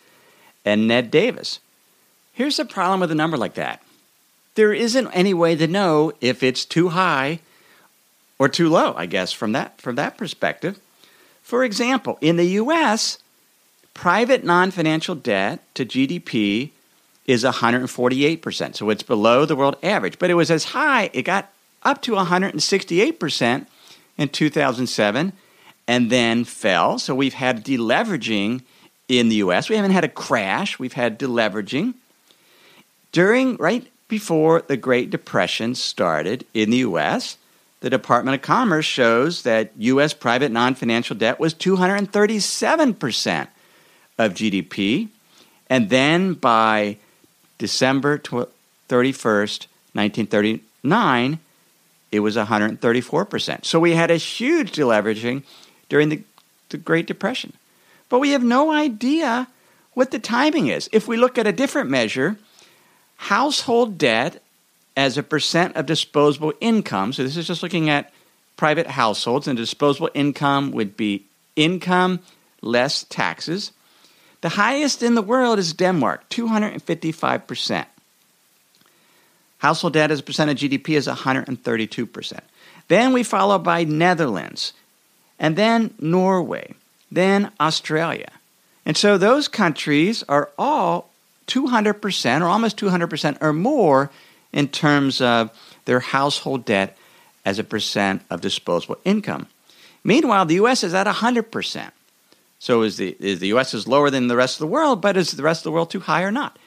and 0.65 0.87
Ned 0.87 1.11
Davis. 1.11 1.59
Here's 2.33 2.57
the 2.57 2.65
problem 2.65 2.99
with 2.99 3.11
a 3.11 3.15
number 3.15 3.37
like 3.37 3.53
that 3.55 3.81
there 4.57 4.73
isn't 4.73 5.07
any 5.09 5.35
way 5.35 5.55
to 5.55 5.67
know 5.67 6.11
if 6.19 6.41
it's 6.41 6.65
too 6.65 6.89
high 6.89 7.39
or 8.39 8.49
too 8.49 8.67
low, 8.67 8.95
I 8.97 9.05
guess, 9.05 9.31
from 9.31 9.51
that, 9.51 9.79
from 9.79 9.95
that 9.95 10.17
perspective. 10.17 10.79
For 11.43 11.63
example, 11.63 12.17
in 12.21 12.37
the 12.37 12.47
US, 12.61 13.19
private 13.93 14.43
non 14.43 14.71
financial 14.71 15.13
debt 15.13 15.63
to 15.75 15.85
GDP 15.85 16.71
is 17.27 17.43
148%. 17.43 18.75
So 18.75 18.89
it's 18.89 19.03
below 19.03 19.45
the 19.45 19.55
world 19.55 19.77
average. 19.83 20.17
But 20.17 20.31
it 20.31 20.33
was 20.33 20.49
as 20.49 20.65
high, 20.65 21.11
it 21.13 21.21
got 21.21 21.53
up 21.83 22.01
to 22.01 22.13
168% 22.13 23.67
in 24.17 24.29
2007 24.29 25.33
and 25.87 26.09
then 26.09 26.43
fell. 26.43 26.97
So 26.97 27.13
we've 27.13 27.35
had 27.35 27.63
deleveraging 27.63 28.63
in 29.07 29.29
the 29.29 29.35
US. 29.35 29.69
We 29.69 29.75
haven't 29.75 29.91
had 29.91 30.03
a 30.03 30.09
crash, 30.09 30.79
we've 30.79 30.93
had 30.93 31.19
deleveraging. 31.19 31.93
During, 33.11 33.55
right 33.57 33.87
before 34.07 34.61
the 34.61 34.77
Great 34.77 35.09
Depression 35.09 35.75
started 35.75 36.45
in 36.53 36.69
the 36.69 36.77
US, 36.77 37.37
the 37.81 37.89
Department 37.89 38.35
of 38.35 38.41
Commerce 38.41 38.85
shows 38.85 39.43
that 39.43 39.71
US 39.77 40.13
private 40.13 40.51
non 40.51 40.75
financial 40.75 41.15
debt 41.15 41.39
was 41.39 41.53
237% 41.53 43.47
of 44.17 44.33
GDP. 44.33 45.09
And 45.69 45.89
then 45.89 46.33
by 46.33 46.97
December 47.57 48.17
31st, 48.17 49.67
1939, 49.93 51.39
it 52.11 52.19
was 52.21 52.35
134%. 52.35 53.65
So 53.65 53.79
we 53.79 53.91
had 53.91 54.09
a 54.09 54.17
huge 54.17 54.71
deleveraging 54.71 55.43
during 55.89 56.09
the, 56.09 56.23
the 56.69 56.77
Great 56.77 57.05
Depression. 57.05 57.53
But 58.09 58.19
we 58.19 58.31
have 58.31 58.43
no 58.43 58.71
idea 58.71 59.47
what 59.93 60.11
the 60.11 60.19
timing 60.19 60.67
is. 60.67 60.89
If 60.93 61.07
we 61.07 61.17
look 61.17 61.37
at 61.37 61.47
a 61.47 61.51
different 61.51 61.89
measure, 61.89 62.37
household 63.17 63.97
debt 63.97 64.41
as 64.95 65.17
a 65.17 65.23
percent 65.23 65.75
of 65.75 65.85
disposable 65.85 66.53
income, 66.61 67.13
so 67.13 67.23
this 67.23 67.37
is 67.37 67.47
just 67.47 67.61
looking 67.61 67.89
at 67.89 68.11
private 68.55 68.87
households, 68.87 69.47
and 69.47 69.57
disposable 69.57 70.09
income 70.13 70.71
would 70.71 70.97
be 70.97 71.25
income 71.55 72.19
less 72.61 73.03
taxes. 73.03 73.71
The 74.41 74.49
highest 74.49 75.03
in 75.03 75.15
the 75.15 75.21
world 75.21 75.59
is 75.59 75.73
Denmark, 75.73 76.29
255%. 76.29 77.85
Household 79.59 79.93
debt 79.93 80.11
as 80.11 80.19
a 80.19 80.23
percent 80.23 80.51
of 80.51 80.57
GDP 80.57 80.89
is 80.89 81.07
132%. 81.07 82.39
Then 82.87 83.13
we 83.13 83.23
follow 83.23 83.57
by 83.59 83.83
Netherlands, 83.83 84.73
and 85.39 85.55
then 85.55 85.93
Norway, 85.99 86.73
then 87.11 87.51
Australia. 87.59 88.31
And 88.85 88.95
so 88.95 89.17
those 89.17 89.47
countries 89.47 90.23
are 90.29 90.49
all 90.57 91.09
200% 91.47 92.41
or 92.41 92.45
almost 92.45 92.77
200% 92.77 93.37
or 93.41 93.53
more 93.53 94.11
in 94.53 94.67
terms 94.67 95.21
of 95.21 95.51
their 95.85 95.99
household 95.99 96.65
debt 96.65 96.97
as 97.45 97.59
a 97.59 97.63
percent 97.63 98.21
of 98.29 98.41
disposable 98.41 98.97
income. 99.05 99.47
Meanwhile, 100.03 100.45
the 100.45 100.55
US 100.55 100.83
is 100.83 100.93
at 100.93 101.07
100%. 101.07 101.91
So 102.59 102.81
is 102.81 102.97
the, 102.97 103.15
is 103.19 103.39
the 103.39 103.47
US 103.47 103.73
is 103.73 103.87
lower 103.87 104.09
than 104.09 104.27
the 104.27 104.35
rest 104.35 104.55
of 104.55 104.59
the 104.59 104.67
world, 104.67 105.01
but 105.01 105.17
is 105.17 105.31
the 105.31 105.43
rest 105.43 105.61
of 105.61 105.63
the 105.65 105.71
world 105.71 105.89
too 105.91 106.01
high 106.01 106.23
or 106.23 106.31
not? 106.31 106.57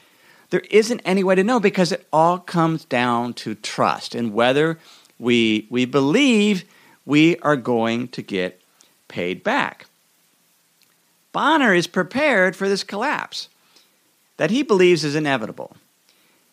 There 0.51 0.63
isn't 0.71 1.01
any 1.05 1.23
way 1.23 1.37
to 1.37 1.45
know 1.45 1.61
because 1.61 1.93
it 1.93 2.07
all 2.13 2.39
comes 2.39 2.85
down 2.85 3.35
to 3.35 3.55
trust 3.55 4.15
and 4.15 4.35
whether 4.35 4.79
we, 5.19 5.67
we 5.71 5.85
believe 5.85 6.65
we 7.07 7.37
are 7.39 7.57
going 7.57 8.09
to 8.09 8.23
get 8.23 8.61
paid 9.09 9.45
back. 9.45 9.87
Bonner 11.33 11.75
is 11.75 11.87
prepared 11.87 12.57
for 12.57 12.69
this 12.69 12.83
collapse 12.83 13.49
that 14.41 14.51
he 14.51 14.63
believes 14.63 15.05
is 15.05 15.15
inevitable. 15.15 15.77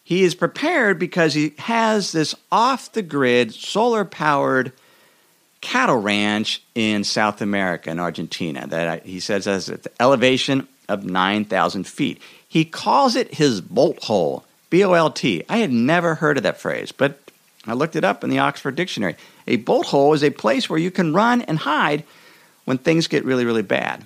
He 0.03 0.25
is 0.25 0.35
prepared 0.35 0.99
because 0.99 1.33
he 1.33 1.53
has 1.57 2.11
this 2.11 2.35
off 2.51 2.91
the 2.91 3.01
grid, 3.01 3.53
solar 3.53 4.03
powered 4.03 4.73
cattle 5.61 5.95
ranch 5.95 6.61
in 6.75 7.05
South 7.05 7.41
America, 7.41 7.89
in 7.89 7.97
Argentina, 7.97 8.67
that 8.67 9.05
he 9.05 9.21
says 9.21 9.45
has 9.45 9.69
an 9.69 9.79
elevation 10.01 10.67
of 10.89 11.05
9,000 11.05 11.87
feet. 11.87 12.21
He 12.45 12.65
calls 12.65 13.15
it 13.15 13.33
his 13.33 13.61
bolt 13.61 14.03
hole, 14.03 14.43
B 14.69 14.83
O 14.83 14.91
L 14.91 15.09
T. 15.09 15.45
I 15.47 15.59
had 15.59 15.71
never 15.71 16.15
heard 16.15 16.35
of 16.35 16.43
that 16.43 16.59
phrase, 16.59 16.91
but 16.91 17.17
I 17.65 17.71
looked 17.71 17.95
it 17.95 18.03
up 18.03 18.21
in 18.21 18.29
the 18.29 18.39
Oxford 18.39 18.75
Dictionary. 18.75 19.15
A 19.47 19.55
bolt 19.55 19.85
hole 19.85 20.11
is 20.11 20.25
a 20.25 20.29
place 20.29 20.69
where 20.69 20.77
you 20.77 20.91
can 20.91 21.13
run 21.13 21.41
and 21.43 21.57
hide 21.57 22.03
when 22.65 22.79
things 22.79 23.07
get 23.07 23.23
really, 23.23 23.45
really 23.45 23.61
bad. 23.61 24.03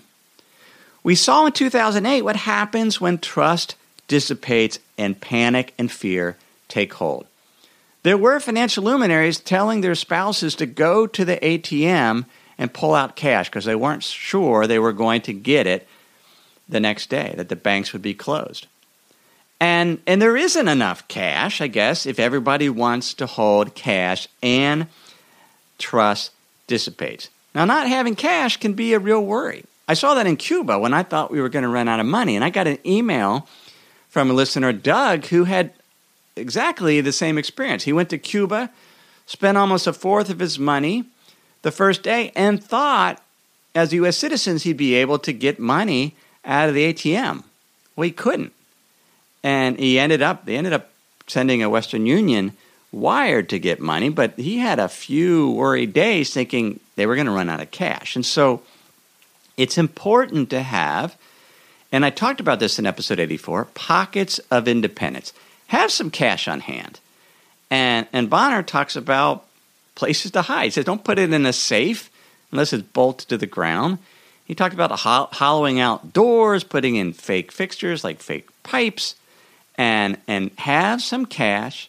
We 1.04 1.16
saw 1.16 1.46
in 1.46 1.52
2008 1.52 2.22
what 2.22 2.36
happens 2.36 3.02
when 3.02 3.18
trust 3.18 3.76
dissipates 4.08 4.80
and 4.98 5.20
panic 5.20 5.74
and 5.78 5.92
fear 5.92 6.38
take 6.68 6.94
hold. 6.94 7.26
There 8.04 8.18
were 8.18 8.40
financial 8.40 8.84
luminaries 8.84 9.40
telling 9.40 9.82
their 9.82 9.96
spouses 9.96 10.56
to 10.56 10.66
go 10.66 11.08
to 11.08 11.26
the 11.26 11.38
ATM 11.38 12.26
and 12.58 12.74
pull 12.74 12.94
out 12.94 13.16
cash 13.16 13.50
because 13.50 13.66
they 13.66 13.76
weren't 13.76 14.04
sure 14.04 14.68
they 14.68 14.80
were 14.80 14.94
going 14.94 15.22
to 15.22 15.34
get 15.34 15.68
it 15.68 15.88
the 16.70 16.80
next 16.80 17.10
day, 17.10 17.34
that 17.38 17.50
the 17.50 17.56
banks 17.56 17.94
would 17.94 18.02
be 18.02 18.14
closed. 18.14 18.68
And, 19.60 20.00
and 20.08 20.22
there 20.22 20.38
isn't 20.38 20.68
enough 20.68 21.08
cash, 21.08 21.62
I 21.62 21.68
guess, 21.68 22.06
if 22.06 22.20
everybody 22.20 22.70
wants 22.70 23.14
to 23.16 23.28
hold 23.28 23.76
cash 23.76 24.28
and 24.42 24.88
trust 25.78 26.32
dissipates. 26.68 27.30
Now, 27.54 27.66
not 27.66 27.88
having 27.88 28.16
cash 28.16 28.58
can 28.58 28.74
be 28.74 28.94
a 28.94 29.00
real 29.00 29.24
worry. 29.24 29.66
I 29.92 29.94
saw 29.94 30.14
that 30.14 30.26
in 30.26 30.38
Cuba 30.38 30.80
when 30.80 30.94
I 30.94 31.04
thought 31.04 31.32
we 31.32 31.42
were 31.42 31.50
going 31.50 31.64
to 31.64 31.70
run 31.70 31.90
out 31.90 32.00
of 32.00 32.06
money. 32.06 32.38
And 32.38 32.46
I 32.46 32.50
got 32.50 32.66
an 32.66 32.78
email 32.86 33.46
from 34.08 34.30
a 34.30 34.34
listener, 34.34 34.72
Doug, 34.72 35.26
who 35.26 35.44
had 35.44 35.74
exactly 36.38 37.02
the 37.02 37.12
same 37.12 37.38
experience. 37.38 37.84
He 37.84 37.92
went 37.92 38.10
to 38.12 38.18
Cuba, 38.18 38.70
spent 39.26 39.58
almost 39.58 39.88
a 39.88 39.92
fourth 39.92 40.30
of 40.30 40.40
his 40.40 40.58
money 40.58 41.04
the 41.62 41.72
first 41.72 42.04
day, 42.04 42.32
and 42.38 42.64
thought 42.64 43.22
as 43.76 43.92
U.S. 43.92 44.18
citizens 44.18 44.64
he'd 44.64 44.78
be 44.78 44.96
able 44.96 45.20
to 45.20 45.34
get 45.34 45.60
money 45.60 46.16
out 46.46 46.70
of 46.70 46.76
the 46.76 46.94
ATM. 46.94 47.44
Well, 47.98 48.06
he 48.06 48.12
couldn't. 48.12 48.54
and 49.44 49.78
he 49.78 50.00
ended 50.00 50.22
up 50.22 50.46
they 50.46 50.56
ended 50.56 50.72
up 50.72 50.90
sending 51.28 51.62
a 51.62 51.70
Western 51.70 52.06
Union 52.06 52.54
wired 52.94 53.50
to 53.50 53.60
get 53.60 53.82
money, 53.82 54.08
but 54.08 54.40
he 54.40 54.60
had 54.60 54.80
a 54.80 54.88
few 54.88 55.52
worried 55.52 55.92
days 55.92 56.34
thinking 56.34 56.80
they 56.96 57.06
were 57.06 57.16
going 57.16 57.28
to 57.28 57.34
run 57.34 57.50
out 57.50 57.60
of 57.60 57.72
cash. 57.72 58.16
And 58.16 58.26
so 58.26 58.62
it's 59.62 59.78
important 59.78 60.50
to 60.50 60.64
have, 60.64 61.16
and 61.92 62.04
I 62.04 62.10
talked 62.10 62.40
about 62.40 62.60
this 62.60 62.80
in 62.80 62.88
episode 62.88 63.20
84, 63.20 63.66
pockets 63.76 64.40
of 64.50 64.68
independence. 64.68 65.34
Have 65.68 65.92
some 65.92 66.10
cash 66.10 66.48
on 66.48 66.62
hand. 66.62 67.00
And, 67.70 68.08
and 68.12 68.28
Bonner 68.28 68.64
talks 68.64 68.96
about 68.96 69.46
places 69.94 70.32
to 70.32 70.42
hide. 70.42 70.64
He 70.66 70.70
says, 70.72 70.86
don't 70.86 71.04
put 71.04 71.20
it 71.20 71.32
in 71.32 71.46
a 71.46 71.54
safe 71.54 72.10
unless 72.52 72.74
it's 72.74 72.82
bolted 72.82 73.30
to 73.30 73.38
the 73.38 73.46
ground. 73.46 74.00
He 74.46 74.56
talked 74.56 74.74
about 74.74 74.92
ho- 74.92 75.30
hollowing 75.32 75.80
out 75.80 76.12
doors, 76.12 76.64
putting 76.64 76.96
in 76.96 77.14
fake 77.14 77.52
fixtures 77.52 78.04
like 78.04 78.20
fake 78.20 78.50
pipes, 78.64 79.14
and 79.76 80.18
and 80.28 80.50
have 80.58 81.04
some 81.04 81.28
cash, 81.28 81.88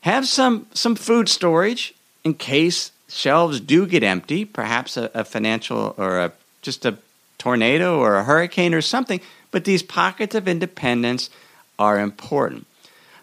have 0.00 0.26
some 0.26 0.66
some 0.74 0.96
food 0.96 1.28
storage 1.28 1.94
in 2.24 2.34
case 2.34 2.90
shelves 3.08 3.60
do 3.60 3.86
get 3.86 4.02
empty, 4.02 4.44
perhaps 4.44 4.96
a, 4.96 5.10
a 5.14 5.24
financial 5.24 5.94
or 5.96 6.18
a 6.18 6.32
just 6.68 6.84
a 6.84 6.98
tornado 7.38 7.98
or 7.98 8.16
a 8.16 8.24
hurricane 8.24 8.74
or 8.74 8.82
something. 8.82 9.22
But 9.50 9.64
these 9.64 9.82
pockets 9.82 10.34
of 10.34 10.46
independence 10.46 11.30
are 11.78 11.98
important. 11.98 12.66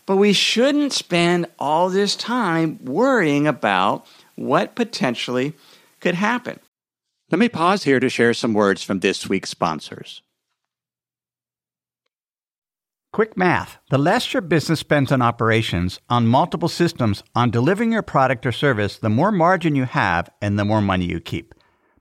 But 0.07 0.15
we 0.15 0.33
shouldn't 0.33 0.93
spend 0.93 1.45
all 1.59 1.89
this 1.89 2.15
time 2.15 2.79
worrying 2.83 3.45
about 3.45 4.07
what 4.35 4.75
potentially 4.75 5.53
could 5.99 6.15
happen. 6.15 6.59
Let 7.29 7.37
me 7.37 7.49
pause 7.49 7.83
here 7.83 7.99
to 7.99 8.09
share 8.09 8.33
some 8.33 8.53
words 8.53 8.83
from 8.83 8.99
this 8.99 9.29
week's 9.29 9.49
sponsors. 9.51 10.21
Quick 13.13 13.37
math. 13.37 13.77
The 13.89 13.97
less 13.97 14.33
your 14.33 14.41
business 14.41 14.81
spends 14.81 15.11
on 15.11 15.21
operations, 15.21 15.99
on 16.09 16.27
multiple 16.27 16.67
systems, 16.67 17.23
on 17.33 17.49
delivering 17.49 17.91
your 17.93 18.01
product 18.01 18.45
or 18.45 18.51
service, 18.51 18.97
the 18.97 19.09
more 19.09 19.31
margin 19.31 19.75
you 19.75 19.85
have 19.85 20.29
and 20.41 20.59
the 20.59 20.65
more 20.65 20.81
money 20.81 21.05
you 21.05 21.19
keep. 21.19 21.54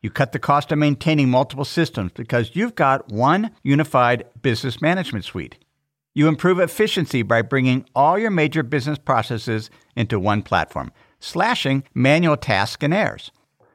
You 0.00 0.10
cut 0.10 0.32
the 0.32 0.38
cost 0.38 0.70
of 0.70 0.78
maintaining 0.78 1.28
multiple 1.28 1.64
systems 1.64 2.12
because 2.14 2.54
you've 2.54 2.74
got 2.74 3.08
one 3.10 3.50
unified 3.62 4.24
business 4.42 4.80
management 4.80 5.24
suite. 5.24 5.58
You 6.14 6.28
improve 6.28 6.60
efficiency 6.60 7.22
by 7.22 7.42
bringing 7.42 7.84
all 7.94 8.18
your 8.18 8.30
major 8.30 8.62
business 8.62 8.98
processes 8.98 9.70
into 9.96 10.20
one 10.20 10.42
platform, 10.42 10.92
slashing 11.20 11.84
manual 11.94 12.36
tasks 12.36 12.82
and 12.82 12.94
errors. 12.94 13.30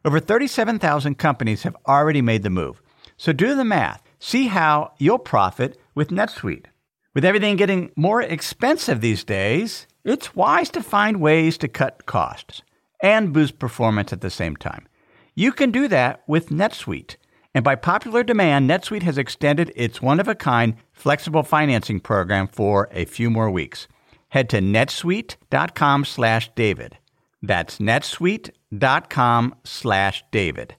Over 0.06 0.20
37,000 0.20 1.16
companies 1.16 1.64
have 1.64 1.76
already 1.88 2.22
made 2.22 2.44
the 2.44 2.50
move. 2.50 2.82
So 3.18 3.32
do 3.32 3.56
the 3.56 3.64
math. 3.64 4.02
See 4.20 4.48
how 4.48 4.94
you'll 4.98 5.20
profit 5.20 5.78
with 5.96 6.10
NetSuite. 6.10 6.66
With 7.14 7.24
everything 7.24 7.56
getting 7.58 7.92
more 7.96 8.22
expensive 8.22 9.00
these 9.02 9.24
days, 9.24 9.88
it's 10.04 10.36
wise 10.36 10.70
to 10.72 10.82
find 10.82 11.22
ways 11.22 11.58
to 11.60 11.68
cut 11.68 12.06
costs 12.06 12.62
and 13.02 13.32
boost 13.32 13.60
performance 13.60 14.12
at 14.12 14.22
the 14.22 14.30
same 14.30 14.56
time. 14.56 14.88
You 15.36 15.52
can 15.52 15.72
do 15.72 15.88
that 15.88 16.24
with 16.28 16.50
NetSuite. 16.50 17.16
And 17.56 17.64
by 17.64 17.76
popular 17.76 18.24
demand, 18.24 18.70
NetSuite 18.70 19.04
has 19.04 19.18
extended 19.18 19.72
its 19.76 20.02
one 20.02 20.20
of 20.20 20.28
a 20.28 20.36
kind 20.36 20.76
flexible 20.92 21.44
financing 21.44 22.00
program 22.00 22.48
for 22.48 22.90
a 22.92 23.06
few 23.06 23.30
more 23.30 23.50
weeks. 23.50 23.88
Head 24.30 24.50
to 24.50 24.60
netsuite.com 24.60 26.06
slash 26.06 26.52
David. 26.56 26.98
That's 27.42 27.78
netsuite.com 27.78 29.56
slash 29.64 30.24
David. 30.32 30.76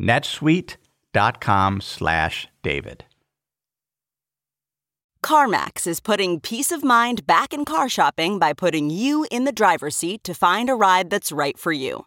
netsuite.com 0.00 1.80
slash 1.80 2.48
David. 2.62 3.04
CarMax 5.22 5.86
is 5.86 6.00
putting 6.00 6.40
peace 6.40 6.70
of 6.70 6.84
mind 6.84 7.26
back 7.26 7.52
in 7.52 7.64
car 7.64 7.88
shopping 7.88 8.38
by 8.38 8.52
putting 8.52 8.90
you 8.90 9.26
in 9.30 9.44
the 9.44 9.52
driver's 9.52 9.96
seat 9.96 10.22
to 10.24 10.34
find 10.34 10.70
a 10.70 10.74
ride 10.74 11.10
that's 11.10 11.32
right 11.32 11.58
for 11.58 11.72
you. 11.72 12.06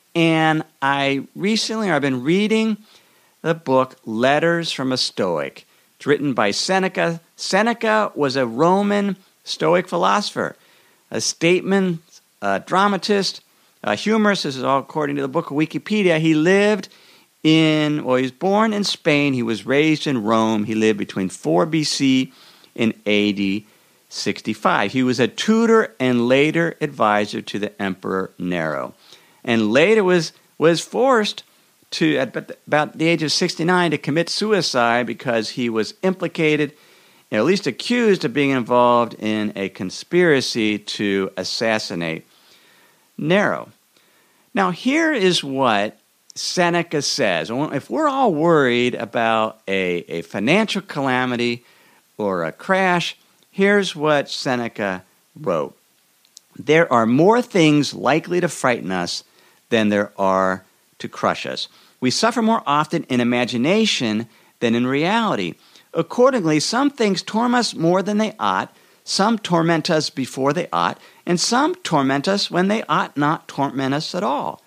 And 0.13 0.63
I 0.81 1.25
recently 1.35 1.89
I've 1.89 2.01
been 2.01 2.23
reading 2.23 2.77
the 3.41 3.53
book 3.53 3.95
Letters 4.05 4.71
from 4.71 4.91
a 4.91 4.97
Stoic. 4.97 5.65
It's 5.95 6.05
written 6.05 6.33
by 6.33 6.51
Seneca. 6.51 7.21
Seneca 7.35 8.11
was 8.15 8.35
a 8.35 8.45
Roman 8.45 9.15
Stoic 9.43 9.87
philosopher, 9.87 10.55
a 11.09 11.21
statesman, 11.21 11.99
a 12.41 12.59
dramatist, 12.59 13.41
a 13.83 13.95
humorist. 13.95 14.43
This 14.43 14.57
is 14.57 14.63
all 14.63 14.79
according 14.79 15.15
to 15.15 15.21
the 15.21 15.27
book 15.27 15.49
of 15.49 15.57
Wikipedia. 15.57 16.19
He 16.19 16.33
lived 16.33 16.89
in, 17.43 18.03
well, 18.03 18.17
he 18.17 18.23
was 18.23 18.31
born 18.31 18.73
in 18.73 18.83
Spain. 18.83 19.33
He 19.33 19.43
was 19.43 19.65
raised 19.65 20.05
in 20.07 20.23
Rome. 20.23 20.65
He 20.65 20.75
lived 20.75 20.99
between 20.99 21.29
4 21.29 21.65
BC 21.67 22.31
and 22.75 22.93
AD 23.07 23.63
65. 24.09 24.91
He 24.91 25.03
was 25.03 25.19
a 25.19 25.27
tutor 25.27 25.95
and 25.99 26.27
later 26.27 26.75
advisor 26.81 27.41
to 27.41 27.59
the 27.59 27.81
Emperor 27.81 28.31
Nero, 28.37 28.93
and 29.43 29.71
later 29.71 30.03
was 30.03 30.33
was 30.57 30.81
forced 30.81 31.43
to 31.91 32.17
at 32.17 32.35
about 32.67 32.97
the 32.97 33.07
age 33.07 33.23
of 33.23 33.31
69 33.31 33.91
to 33.91 33.97
commit 33.97 34.29
suicide 34.29 35.05
because 35.05 35.49
he 35.49 35.69
was 35.69 35.93
implicated, 36.03 36.73
at 37.31 37.43
least 37.43 37.67
accused 37.67 38.23
of 38.23 38.33
being 38.33 38.51
involved 38.51 39.15
in 39.15 39.51
a 39.55 39.69
conspiracy 39.69 40.77
to 40.77 41.31
assassinate 41.35 42.25
Nero. 43.17 43.69
Now, 44.53 44.71
here 44.71 45.11
is 45.11 45.43
what 45.43 45.97
Seneca 46.35 47.01
says. 47.01 47.49
If 47.51 47.89
we're 47.89 48.07
all 48.07 48.33
worried 48.33 48.95
about 48.95 49.61
a, 49.67 50.05
a 50.07 50.21
financial 50.21 50.81
calamity 50.81 51.65
or 52.17 52.45
a 52.45 52.51
crash, 52.51 53.17
Here's 53.51 53.93
what 53.93 54.29
Seneca 54.29 55.03
wrote 55.39 55.77
There 56.57 56.91
are 56.91 57.05
more 57.05 57.41
things 57.41 57.93
likely 57.93 58.39
to 58.39 58.47
frighten 58.47 58.91
us 58.91 59.25
than 59.71 59.89
there 59.89 60.11
are 60.17 60.63
to 60.99 61.09
crush 61.09 61.47
us. 61.47 61.67
We 61.99 62.11
suffer 62.11 62.41
more 62.41 62.61
often 62.67 63.03
in 63.05 63.19
imagination 63.19 64.27
than 64.59 64.75
in 64.75 64.85
reality. 64.85 65.55
Accordingly, 65.93 66.59
some 66.59 66.89
things 66.89 67.23
torment 67.23 67.59
us 67.59 67.75
more 67.75 68.03
than 68.03 68.17
they 68.17 68.33
ought, 68.39 68.73
some 69.03 69.39
torment 69.39 69.89
us 69.89 70.09
before 70.09 70.53
they 70.53 70.67
ought, 70.71 70.99
and 71.25 71.39
some 71.39 71.75
torment 71.75 72.27
us 72.27 72.51
when 72.51 72.67
they 72.67 72.83
ought 72.83 73.17
not 73.17 73.47
torment 73.47 73.93
us 73.93 74.13
at 74.13 74.23
all. 74.23 74.61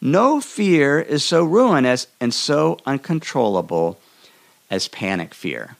No 0.00 0.40
fear 0.40 1.00
is 1.00 1.24
so 1.24 1.42
ruinous 1.44 2.06
and 2.20 2.32
so 2.32 2.78
uncontrollable 2.86 3.98
as 4.70 4.86
panic 4.88 5.34
fear. 5.34 5.76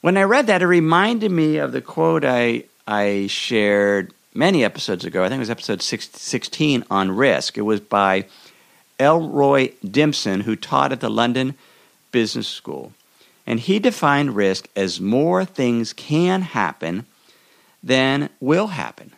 When 0.00 0.16
I 0.16 0.22
read 0.22 0.46
that, 0.46 0.62
it 0.62 0.66
reminded 0.66 1.32
me 1.32 1.56
of 1.56 1.72
the 1.72 1.80
quote 1.80 2.24
I, 2.24 2.64
I 2.86 3.26
shared 3.28 4.12
many 4.34 4.64
episodes 4.64 5.04
ago. 5.04 5.24
I 5.24 5.28
think 5.28 5.38
it 5.38 5.40
was 5.40 5.50
episode 5.50 5.80
16 5.80 6.84
on 6.90 7.10
risk. 7.12 7.56
It 7.56 7.62
was 7.62 7.80
by 7.80 8.26
Elroy 8.98 9.72
Dimson, 9.84 10.42
who 10.42 10.56
taught 10.56 10.92
at 10.92 11.00
the 11.00 11.08
London 11.08 11.54
Business 12.12 12.48
School. 12.48 12.92
And 13.46 13.60
he 13.60 13.78
defined 13.78 14.36
risk 14.36 14.68
as 14.74 15.00
more 15.00 15.44
things 15.44 15.92
can 15.92 16.42
happen 16.42 17.06
than 17.82 18.30
will 18.40 18.68
happen. 18.68 19.12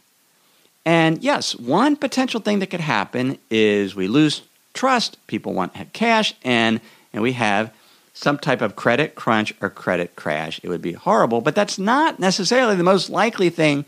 And 0.85 1.22
yes, 1.22 1.57
one 1.57 1.96
potential 1.96 2.40
thing 2.40 2.59
that 2.61 2.68
could 2.68 2.81
happen 2.81 3.38
is 3.50 3.94
we 3.94 4.09
lose 4.09 4.42
trust, 4.72 5.24
people 5.26 5.52
want 5.52 5.72
to 5.72 5.79
have 5.79 5.92
cash, 5.92 6.35
and, 6.44 6.81
and 7.12 7.22
we 7.22 7.33
have 7.33 7.72
some 8.14 8.38
type 8.38 8.62
of 8.62 8.76
credit 8.76 9.14
crunch 9.14 9.52
or 9.61 9.68
credit 9.68 10.16
crash. 10.16 10.61
It 10.62 10.68
would 10.68 10.83
be 10.83 10.92
horrible, 10.92 11.40
but 11.40 11.55
that's 11.55 11.79
not 11.79 12.18
necessarily 12.18 12.76
the 12.76 12.85
most 12.85 13.11
likely 13.11 13.50
thing 13.50 13.85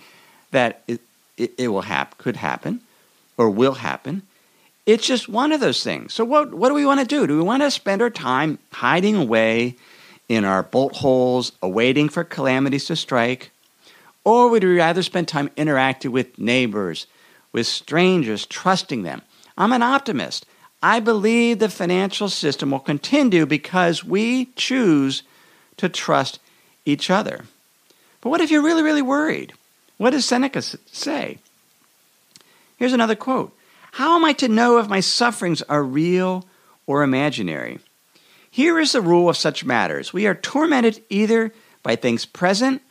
that 0.51 0.83
it, 1.39 1.53
it, 1.57 1.69
will 1.69 1.83
happen, 1.83 2.17
could 2.19 2.37
happen. 2.37 2.81
or 3.37 3.49
will 3.49 3.75
happen. 3.75 4.23
It's 4.85 5.07
just 5.07 5.29
one 5.29 5.53
of 5.53 5.61
those 5.61 5.85
things. 5.85 6.15
So, 6.15 6.25
what, 6.25 6.55
what 6.55 6.69
do 6.69 6.75
we 6.75 6.87
want 6.87 7.01
to 7.01 7.07
do? 7.07 7.27
Do 7.27 7.37
we 7.37 7.43
want 7.43 7.63
to 7.63 7.71
spend 7.71 8.03
our 8.03 8.11
time 8.11 8.59
hiding 8.73 9.17
away 9.17 9.77
in 10.29 10.45
our 10.45 10.63
bolt 10.63 10.97
holes, 10.97 11.53
awaiting 11.63 12.09
for 12.09 12.25
calamities 12.25 12.87
to 12.87 12.97
strike? 12.97 13.51
Or 14.25 14.49
would 14.51 14.65
we 14.65 14.77
rather 14.77 15.03
spend 15.03 15.29
time 15.29 15.51
interacting 15.57 16.13
with 16.13 16.39
neighbors, 16.39 17.07
with 17.53 17.67
strangers, 17.67 18.45
trusting 18.47 19.03
them? 19.03 19.23
I'm 19.57 19.73
an 19.73 19.83
optimist. 19.83 20.47
I 20.83 21.01
believe 21.01 21.59
the 21.59 21.69
financial 21.69 22.29
system 22.29 22.71
will 22.71 22.79
continue 22.79 23.47
because 23.47 24.05
we 24.05 24.47
choose 24.57 25.23
to 25.79 25.89
trust 25.89 26.39
each 26.85 27.11
other. 27.11 27.45
But 28.21 28.31
what 28.31 28.41
if 28.41 28.51
you're 28.51 28.63
really, 28.63 28.83
really 28.83 29.03
worried? 29.03 29.53
What 29.99 30.11
does 30.11 30.25
Seneca 30.25 30.63
say? 30.63 31.39
Here's 32.77 32.93
another 32.93 33.17
quote 33.17 33.55
How 33.93 34.17
am 34.17 34.25
I 34.25 34.33
to 34.35 34.49
know 34.49 34.79
if 34.79 34.89
my 34.89 35.01
sufferings 35.01 35.61
are 35.63 35.83
real 35.83 36.47
or 36.87 37.03
imaginary? 37.03 37.81
Here 38.51 38.79
is 38.79 38.93
the 38.93 39.03
rule 39.03 39.29
of 39.29 39.37
such 39.37 39.65
matters 39.65 40.13
we 40.13 40.27
are 40.27 40.35
tormented 40.35 41.03
either 41.11 41.53
by 41.83 41.97
things 41.97 42.25
present 42.25 42.83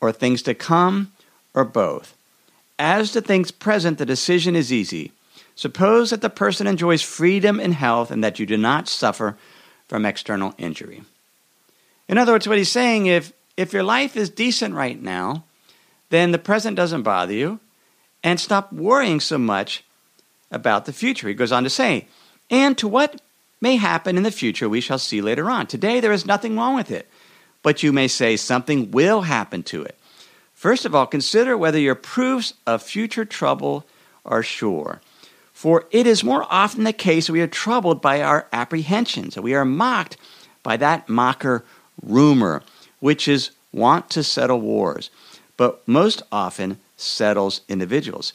or 0.00 0.12
things 0.12 0.42
to 0.42 0.54
come, 0.54 1.12
or 1.54 1.64
both. 1.64 2.14
As 2.78 3.12
to 3.12 3.22
things 3.22 3.50
present, 3.50 3.96
the 3.96 4.04
decision 4.04 4.54
is 4.54 4.72
easy. 4.72 5.12
Suppose 5.54 6.10
that 6.10 6.20
the 6.20 6.28
person 6.28 6.66
enjoys 6.66 7.00
freedom 7.00 7.58
and 7.58 7.72
health 7.72 8.10
and 8.10 8.22
that 8.22 8.38
you 8.38 8.44
do 8.44 8.58
not 8.58 8.88
suffer 8.88 9.38
from 9.88 10.04
external 10.04 10.54
injury. 10.58 11.02
In 12.08 12.18
other 12.18 12.32
words, 12.32 12.46
what 12.46 12.58
he's 12.58 12.70
saying, 12.70 13.06
if, 13.06 13.32
if 13.56 13.72
your 13.72 13.82
life 13.82 14.16
is 14.16 14.28
decent 14.28 14.74
right 14.74 15.00
now, 15.00 15.44
then 16.10 16.32
the 16.32 16.38
present 16.38 16.76
doesn't 16.76 17.02
bother 17.02 17.32
you, 17.32 17.60
and 18.22 18.40
stop 18.40 18.72
worrying 18.72 19.20
so 19.20 19.38
much 19.38 19.84
about 20.50 20.84
the 20.84 20.92
future. 20.92 21.28
He 21.28 21.34
goes 21.34 21.52
on 21.52 21.64
to 21.64 21.70
say, 21.70 22.06
and 22.50 22.76
to 22.78 22.88
what 22.88 23.20
may 23.60 23.76
happen 23.76 24.16
in 24.16 24.22
the 24.22 24.30
future 24.30 24.68
we 24.68 24.80
shall 24.80 24.98
see 24.98 25.20
later 25.20 25.50
on. 25.50 25.66
Today 25.66 26.00
there 26.00 26.12
is 26.12 26.26
nothing 26.26 26.56
wrong 26.56 26.74
with 26.74 26.90
it, 26.90 27.08
but 27.62 27.82
you 27.82 27.92
may 27.92 28.08
say 28.08 28.36
something 28.36 28.90
will 28.90 29.22
happen 29.22 29.62
to 29.64 29.82
it. 29.82 29.98
First 30.54 30.84
of 30.84 30.94
all, 30.94 31.06
consider 31.06 31.56
whether 31.56 31.78
your 31.78 31.94
proofs 31.94 32.54
of 32.66 32.82
future 32.82 33.24
trouble 33.24 33.84
are 34.24 34.42
sure. 34.42 35.00
For 35.52 35.84
it 35.90 36.06
is 36.06 36.22
more 36.22 36.46
often 36.50 36.84
the 36.84 36.92
case 36.92 37.26
that 37.26 37.32
we 37.32 37.40
are 37.40 37.46
troubled 37.46 38.02
by 38.02 38.22
our 38.22 38.46
apprehensions, 38.52 39.36
and 39.36 39.44
we 39.44 39.54
are 39.54 39.64
mocked 39.64 40.16
by 40.62 40.76
that 40.76 41.08
mocker 41.08 41.64
rumor, 42.02 42.62
which 43.00 43.26
is 43.26 43.50
wont 43.72 44.10
to 44.10 44.22
settle 44.22 44.60
wars, 44.60 45.10
but 45.56 45.86
most 45.86 46.22
often 46.30 46.78
settles 46.96 47.60
individuals. 47.68 48.32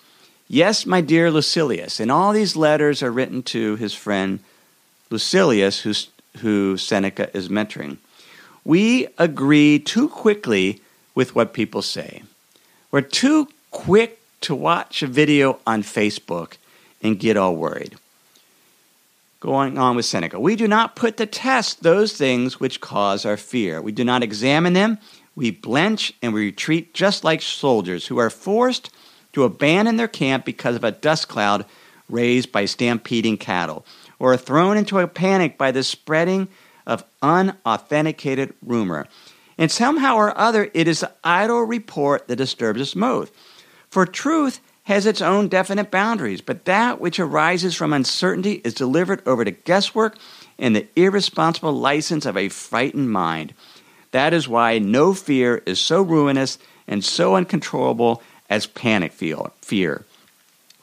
Yes, 0.48 0.86
my 0.86 1.02
dear 1.02 1.32
Lucilius, 1.32 2.00
and 2.00 2.12
all 2.12 2.34
these 2.34 2.56
letters 2.56 3.02
are 3.02 3.12
written 3.12 3.42
to 3.44 3.76
his 3.78 3.94
friend 3.94 4.40
Lucilius, 5.10 6.10
who, 6.40 6.78
Seneca 6.78 7.36
is 7.36 7.50
mentoring. 7.50 7.98
We 8.64 9.08
agree 9.18 9.80
too 9.80 10.08
quickly 10.08 10.82
with 11.16 11.36
what 11.36 11.54
people 11.54 11.82
say. 11.82 12.24
We're 12.92 13.02
too 13.02 13.48
quick 13.72 14.22
to 14.42 14.56
watch 14.56 15.02
a 15.02 15.08
video 15.08 15.60
on 15.66 15.84
Facebook 15.84 16.58
and 17.02 17.20
get 17.20 17.38
all 17.38 17.56
worried. 17.56 17.96
Going 19.40 19.78
on 19.78 19.96
with 19.96 20.06
Seneca, 20.06 20.40
we 20.40 20.56
do 20.56 20.68
not 20.68 20.96
put 20.96 21.18
to 21.18 21.26
test 21.26 21.82
those 21.82 22.14
things 22.14 22.60
which 22.60 22.82
cause 22.82 23.26
our 23.26 23.38
fear. 23.38 23.82
We 23.82 23.92
do 23.92 24.04
not 24.04 24.22
examine 24.22 24.74
them. 24.74 25.00
We 25.42 25.52
blench 25.52 26.14
and 26.22 26.36
we 26.36 26.46
retreat 26.46 26.94
just 26.94 27.24
like 27.24 27.42
soldiers 27.42 28.06
who 28.06 28.20
are 28.20 28.30
forced 28.30 28.92
to 29.34 29.44
abandon 29.44 29.98
their 29.98 30.08
camp 30.08 30.46
because 30.46 30.76
of 30.76 30.84
a 30.84 30.92
dust 30.92 31.30
cloud 31.30 31.66
raised 32.08 32.52
by 32.52 32.66
stampeding 32.66 33.38
cattle, 33.38 33.84
or 34.20 34.34
are 34.34 34.38
thrown 34.38 34.78
into 34.78 35.00
a 35.00 35.08
panic 35.08 35.58
by 35.58 35.72
the 35.72 35.84
spreading 35.84 36.48
of 36.86 37.04
unauthenticated 37.24 38.54
rumor. 38.62 39.08
And 39.58 39.72
somehow 39.72 40.16
or 40.16 40.38
other, 40.38 40.70
it 40.76 40.88
is 40.88 41.00
the 41.00 41.12
idle 41.24 41.64
report 41.64 42.28
that 42.28 42.36
disturbs 42.36 42.80
us 42.80 42.96
most. 42.96 43.34
For 43.90 44.06
truth 44.06 44.60
has 44.84 45.08
its 45.08 45.24
own 45.24 45.48
definite 45.48 45.90
boundaries, 45.90 46.42
but 46.42 46.66
that 46.66 47.02
which 47.02 47.20
arises 47.20 47.76
from 47.76 47.94
uncertainty 47.94 48.62
is 48.64 48.76
delivered 48.76 49.24
over 49.26 49.44
to 49.44 49.50
guesswork 49.50 50.20
and 50.60 50.76
the 50.76 50.88
irresponsible 50.96 51.74
license 51.74 52.28
of 52.28 52.38
a 52.38 52.50
frightened 52.50 53.10
mind. 53.10 53.56
That 54.12 54.34
is 54.34 54.48
why 54.48 54.80
no 54.80 55.14
fear 55.14 55.62
is 55.66 55.80
so 55.80 56.02
ruinous 56.02 56.58
and 56.88 57.04
so 57.04 57.36
uncontrollable 57.36 58.22
as 58.50 58.68
panic 58.68 59.14
fear. 59.14 60.06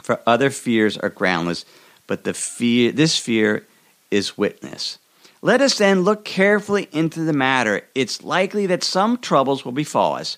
For 0.02 0.20
other 0.26 0.50
fears 0.50 0.96
are 0.96 1.10
groundless, 1.10 1.64
but 2.06 2.24
the 2.24 2.32
fear, 2.34 2.92
this 2.92 3.18
fear 3.18 3.66
is 4.10 4.38
witness. 4.38 4.98
Let 5.42 5.60
us 5.60 5.78
then 5.78 6.02
look 6.02 6.24
carefully 6.24 6.88
into 6.92 7.20
the 7.20 7.32
matter. 7.32 7.82
It's 7.94 8.24
likely 8.24 8.66
that 8.66 8.82
some 8.82 9.18
troubles 9.18 9.64
will 9.64 9.72
befall 9.72 10.16
us, 10.16 10.36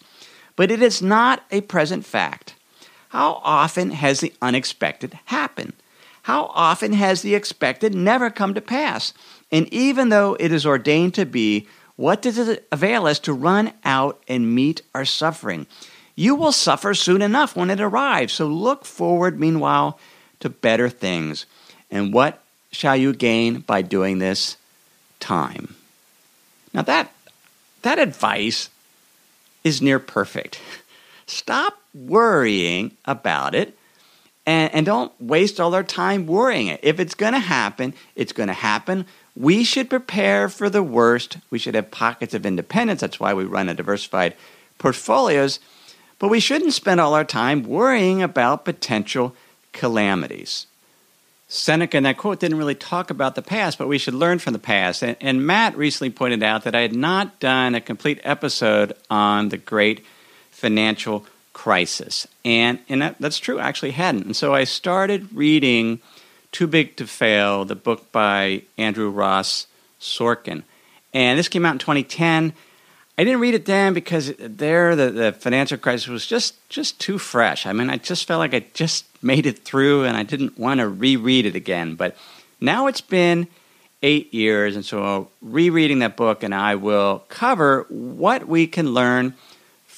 but 0.57 0.71
it 0.71 0.83
is 0.83 1.01
not 1.01 1.45
a 1.51 1.63
present 1.63 2.05
fact. 2.05 2.55
How 3.11 3.41
often 3.45 3.93
has 3.93 4.21
the 4.21 4.33
unexpected 4.43 5.19
happened? 5.27 5.73
How 6.23 6.51
often 6.55 6.93
has 6.93 7.23
the 7.23 7.35
expected 7.35 7.95
never 7.95 8.29
come 8.29 8.55
to 8.55 8.61
pass? 8.61 9.15
And 9.51 9.73
even 9.73 10.11
though 10.11 10.37
it 10.39 10.53
is 10.53 10.67
ordained 10.67 11.15
to 11.15 11.25
be, 11.25 11.67
what 12.01 12.23
does 12.23 12.39
it 12.39 12.67
avail 12.73 13.07
us 13.07 13.19
to 13.19 13.33
run 13.35 13.75
out 13.85 14.23
and 14.27 14.55
meet 14.55 14.81
our 14.95 15.05
suffering? 15.05 15.67
You 16.17 16.35
will 16.35 16.51
suffer 16.51 16.95
soon 16.95 17.21
enough 17.21 17.55
when 17.55 17.69
it 17.69 17.79
arrives, 17.79 18.33
so 18.33 18.47
look 18.47 18.87
forward 18.87 19.39
meanwhile 19.39 19.99
to 20.41 20.49
better 20.49 20.89
things. 20.89 21.45
And 21.91 22.11
what 22.11 22.43
shall 22.73 22.97
you 22.97 23.13
gain 23.13 23.59
by 23.59 23.83
doing 23.83 24.19
this? 24.19 24.57
Time. 25.19 25.75
Now 26.73 26.81
that 26.81 27.13
that 27.83 27.99
advice 27.99 28.71
is 29.63 29.83
near 29.83 29.99
perfect. 29.99 30.59
Stop 31.27 31.79
worrying 31.95 32.97
about 33.05 33.55
it 33.55 33.77
and, 34.47 34.73
and 34.73 34.87
don't 34.87 35.13
waste 35.21 35.61
all 35.61 35.75
our 35.75 35.85
time 35.85 36.27
worrying 36.27 36.69
it. 36.69 36.81
If 36.83 36.99
it's 36.99 37.15
going 37.15 37.35
to 37.35 37.39
happen, 37.39 37.93
it's 38.17 38.33
going 38.33 38.47
to 38.47 38.55
happen. 38.55 39.05
We 39.37 39.65
should 39.65 39.89
prepare 39.89 40.49
for 40.49 40.69
the 40.69 40.83
worst. 40.83 41.39
We 41.51 41.59
should 41.59 41.75
have 41.75 41.91
pockets 41.91 42.35
of 42.35 42.45
independence. 42.45 43.01
That's 43.01 43.21
why 43.21 43.35
we 43.35 43.45
run 43.45 43.69
a 43.69 43.75
diversified 43.75 44.35
portfolios. 44.79 45.61
But 46.19 46.29
we 46.29 46.41
shouldn't 46.41 46.75
spend 46.75 47.01
all 47.01 47.15
our 47.15 47.25
time 47.25 47.63
worrying 47.63 48.23
about 48.23 48.65
potential 48.65 49.35
calamities. 49.73 50.67
Seneca 51.49 51.97
in 51.97 52.05
that 52.05 52.17
quote 52.17 52.39
didn't 52.39 52.59
really 52.59 52.77
talk 52.77 53.11
about 53.11 53.35
the 53.35 53.43
past, 53.43 53.77
but 53.77 53.89
we 53.89 53.99
should 53.99 54.15
learn 54.15 54.39
from 54.39 54.53
the 54.53 54.59
past. 54.61 55.03
And, 55.03 55.17
and, 55.21 55.45
Matt 55.45 55.77
recently 55.77 56.11
pointed 56.11 56.45
out 56.45 56.63
that 56.63 56.77
I 56.77 56.81
had 56.81 56.95
not 56.95 57.41
done 57.41 57.75
a 57.75 57.81
complete 57.81 58.21
episode 58.23 58.93
on 59.11 59.49
the 59.49 59.57
great 59.57 60.05
financial 60.53 61.27
crisis. 61.53 62.29
And, 62.45 62.79
and 62.89 63.03
that, 63.03 63.17
that's 63.19 63.41
true, 63.41 63.59
I 63.59 63.67
actually 63.67 63.91
hadn't. 63.91 64.27
And 64.27 64.37
so 64.37 64.55
I 64.55 64.63
started 64.63 65.33
reading 65.35 66.01
Too 66.53 66.67
Big 66.67 66.97
to 66.97 67.07
Fail, 67.07 67.65
the 67.65 67.75
book 67.75 68.11
by 68.13 68.63
Andrew 68.77 69.11
Ross 69.11 69.67
Sorkin. 70.01 70.63
And 71.13 71.39
this 71.39 71.49
came 71.49 71.67
out 71.67 71.73
in 71.73 71.79
2010. 71.79 72.53
I 73.19 73.25
didn't 73.25 73.41
read 73.41 73.55
it 73.55 73.67
then 73.67 73.93
because 73.93 74.33
there 74.39 74.97
the, 74.97 75.11
the 75.11 75.33
financial 75.33 75.79
crisis 75.79 76.09
was 76.09 76.27
just, 76.27 76.55
just 76.69 77.01
too 77.01 77.19
fresh. 77.19 77.67
I 77.67 77.73
mean, 77.73 77.91
I 77.91 77.97
just 77.97 78.27
felt 78.27 78.39
like 78.39 78.55
I 78.55 78.65
just 78.75 79.05
made 79.23 79.47
it 79.47 79.59
through 79.61 80.05
and 80.05 80.17
I 80.17 80.23
didn't 80.23 80.59
want 80.59 80.81
to 80.81 80.89
reread 80.89 81.47
it 81.47 81.55
again. 81.55 81.95
But 81.95 82.17
now 82.61 82.87
it's 82.87 83.01
been 83.01 83.49
eight 84.03 84.33
years, 84.33 84.77
and 84.77 84.85
so 84.85 85.29
rereading 85.43 85.99
that 85.99 86.17
book, 86.17 86.43
and 86.43 86.55
I 86.55 86.75
will 86.77 87.25
cover 87.29 87.85
what 87.91 88.49
we 88.49 88.67
can 88.67 88.95
learn– 88.95 89.35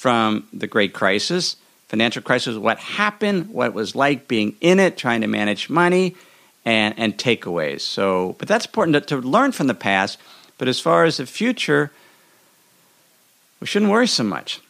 from 0.02 0.48
the 0.52 0.66
Great 0.66 0.92
Crisis, 0.92 1.54
financial 1.86 2.22
crisis, 2.22 2.56
what 2.56 2.76
happened, 2.80 3.50
what 3.50 3.68
it 3.68 3.72
was 3.72 3.94
like 3.94 4.26
being 4.26 4.56
in 4.60 4.80
it, 4.80 4.96
trying 4.96 5.20
to 5.20 5.28
manage 5.28 5.70
money, 5.70 6.16
and, 6.64 6.94
and 6.96 7.18
takeaways. 7.18 7.80
So, 7.80 8.36
but 8.38 8.48
that's 8.48 8.66
important 8.66 8.94
to, 9.08 9.20
to 9.20 9.28
learn 9.28 9.52
from 9.52 9.66
the 9.66 9.74
past. 9.74 10.18
But 10.58 10.68
as 10.68 10.80
far 10.80 11.04
as 11.04 11.16
the 11.16 11.26
future, 11.26 11.90
we 13.60 13.66
shouldn't 13.66 13.90
worry 13.90 14.06
so 14.06 14.24
much. 14.24 14.60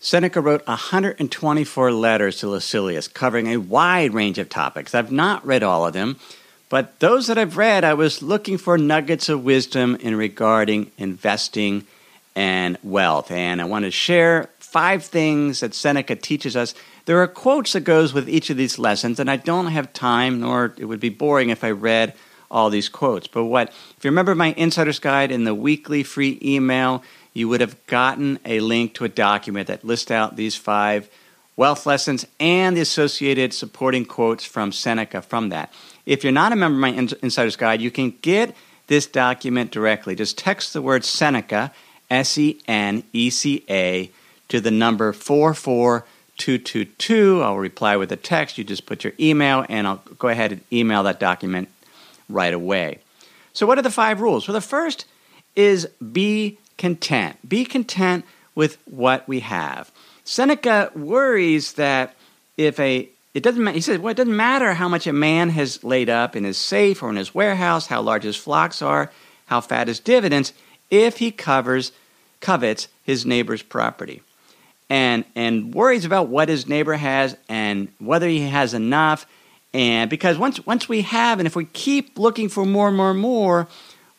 Seneca 0.00 0.40
wrote 0.40 0.66
124 0.66 1.92
letters 1.92 2.38
to 2.38 2.48
Lucilius 2.48 3.08
covering 3.08 3.48
a 3.48 3.56
wide 3.56 4.14
range 4.14 4.38
of 4.38 4.48
topics. 4.48 4.94
I've 4.94 5.10
not 5.10 5.44
read 5.44 5.62
all 5.62 5.86
of 5.86 5.94
them, 5.94 6.16
but 6.68 7.00
those 7.00 7.26
that 7.26 7.38
I've 7.38 7.56
read, 7.56 7.82
I 7.82 7.94
was 7.94 8.22
looking 8.22 8.58
for 8.58 8.78
nuggets 8.78 9.28
of 9.28 9.44
wisdom 9.44 9.96
in 9.96 10.14
regarding 10.16 10.90
investing 10.98 11.86
and 12.34 12.76
wealth. 12.82 13.30
And 13.30 13.60
I 13.60 13.64
want 13.64 13.84
to 13.84 13.90
share 13.90 14.50
five 14.58 15.04
things 15.04 15.60
that 15.60 15.74
Seneca 15.74 16.14
teaches 16.14 16.56
us. 16.56 16.74
There 17.06 17.22
are 17.22 17.28
quotes 17.28 17.72
that 17.72 17.80
goes 17.80 18.12
with 18.12 18.28
each 18.28 18.50
of 18.50 18.56
these 18.56 18.80
lessons, 18.80 19.20
and 19.20 19.30
I 19.30 19.36
don't 19.36 19.68
have 19.68 19.92
time, 19.92 20.40
nor 20.40 20.74
it 20.76 20.86
would 20.86 21.00
be 21.00 21.08
boring 21.08 21.50
if 21.50 21.62
I 21.62 21.70
read 21.70 22.14
all 22.50 22.68
these 22.68 22.88
quotes. 22.88 23.28
But 23.28 23.44
what, 23.44 23.68
if 23.96 24.04
you 24.04 24.10
remember 24.10 24.34
my 24.34 24.52
insider's 24.56 24.98
guide 24.98 25.30
in 25.30 25.44
the 25.44 25.54
weekly 25.54 26.02
free 26.02 26.38
email, 26.42 27.04
you 27.32 27.48
would 27.48 27.60
have 27.60 27.84
gotten 27.86 28.40
a 28.44 28.58
link 28.58 28.94
to 28.94 29.04
a 29.04 29.08
document 29.08 29.68
that 29.68 29.84
lists 29.84 30.10
out 30.10 30.34
these 30.34 30.56
five 30.56 31.08
wealth 31.54 31.86
lessons 31.86 32.26
and 32.40 32.76
the 32.76 32.80
associated 32.80 33.54
supporting 33.54 34.04
quotes 34.04 34.44
from 34.44 34.72
Seneca 34.72 35.22
from 35.22 35.50
that. 35.50 35.72
If 36.06 36.24
you're 36.24 36.32
not 36.32 36.52
a 36.52 36.56
member 36.56 36.76
of 36.76 36.94
my 36.94 37.16
Insider's 37.22 37.56
Guide, 37.56 37.80
you 37.80 37.92
can 37.92 38.14
get 38.20 38.54
this 38.88 39.06
document 39.06 39.70
directly. 39.70 40.16
Just 40.16 40.38
text 40.38 40.72
the 40.72 40.82
word 40.82 41.04
Seneca, 41.04 41.72
S 42.10 42.36
E 42.36 42.58
N 42.66 43.04
E 43.12 43.30
C 43.30 43.64
A, 43.70 44.10
to 44.48 44.60
the 44.60 44.70
number 44.72 45.12
44222. 46.38 47.42
I'll 47.42 47.56
reply 47.56 47.96
with 47.96 48.12
a 48.12 48.16
text. 48.16 48.58
You 48.58 48.64
just 48.64 48.86
put 48.86 49.04
your 49.04 49.12
email, 49.18 49.64
and 49.68 49.86
I'll 49.86 50.02
go 50.18 50.28
ahead 50.28 50.52
and 50.52 50.60
email 50.72 51.02
that 51.04 51.18
document 51.18 51.68
right 52.28 52.52
away. 52.52 52.98
So, 53.52 53.66
what 53.66 53.78
are 53.78 53.82
the 53.82 53.90
five 53.90 54.20
rules? 54.20 54.46
Well, 54.46 54.54
the 54.54 54.60
first 54.60 55.06
is 55.54 55.86
be 56.12 56.58
content. 56.76 57.36
Be 57.48 57.64
content 57.64 58.24
with 58.54 58.78
what 58.84 59.26
we 59.26 59.40
have. 59.40 59.90
Seneca 60.24 60.90
worries 60.94 61.74
that 61.74 62.14
if 62.56 62.78
a 62.80 63.08
it 63.32 63.42
doesn't 63.42 63.66
he 63.68 63.80
says 63.80 63.98
well 63.98 64.10
it 64.10 64.16
doesn't 64.16 64.36
matter 64.36 64.74
how 64.74 64.88
much 64.88 65.06
a 65.06 65.12
man 65.12 65.50
has 65.50 65.84
laid 65.84 66.08
up 66.10 66.34
in 66.36 66.44
his 66.44 66.58
safe 66.58 67.02
or 67.02 67.10
in 67.10 67.16
his 67.16 67.34
warehouse, 67.34 67.86
how 67.86 68.02
large 68.02 68.24
his 68.24 68.36
flocks 68.36 68.82
are, 68.82 69.10
how 69.46 69.60
fat 69.60 69.88
his 69.88 70.00
dividends, 70.00 70.52
if 70.90 71.18
he 71.18 71.30
covers 71.30 71.92
covets 72.40 72.88
his 73.02 73.24
neighbor's 73.24 73.62
property. 73.62 74.22
And 74.88 75.24
and 75.34 75.74
worries 75.74 76.04
about 76.04 76.28
what 76.28 76.48
his 76.48 76.68
neighbor 76.68 76.94
has 76.94 77.36
and 77.48 77.88
whether 77.98 78.28
he 78.28 78.40
has 78.40 78.72
enough 78.72 79.26
and 79.74 80.08
because 80.08 80.38
once 80.38 80.64
once 80.64 80.88
we 80.88 81.02
have 81.02 81.38
and 81.38 81.46
if 81.46 81.56
we 81.56 81.64
keep 81.66 82.18
looking 82.18 82.48
for 82.48 82.64
more 82.64 82.88
and 82.88 82.96
more 82.96 83.10
and 83.10 83.18
more, 83.18 83.66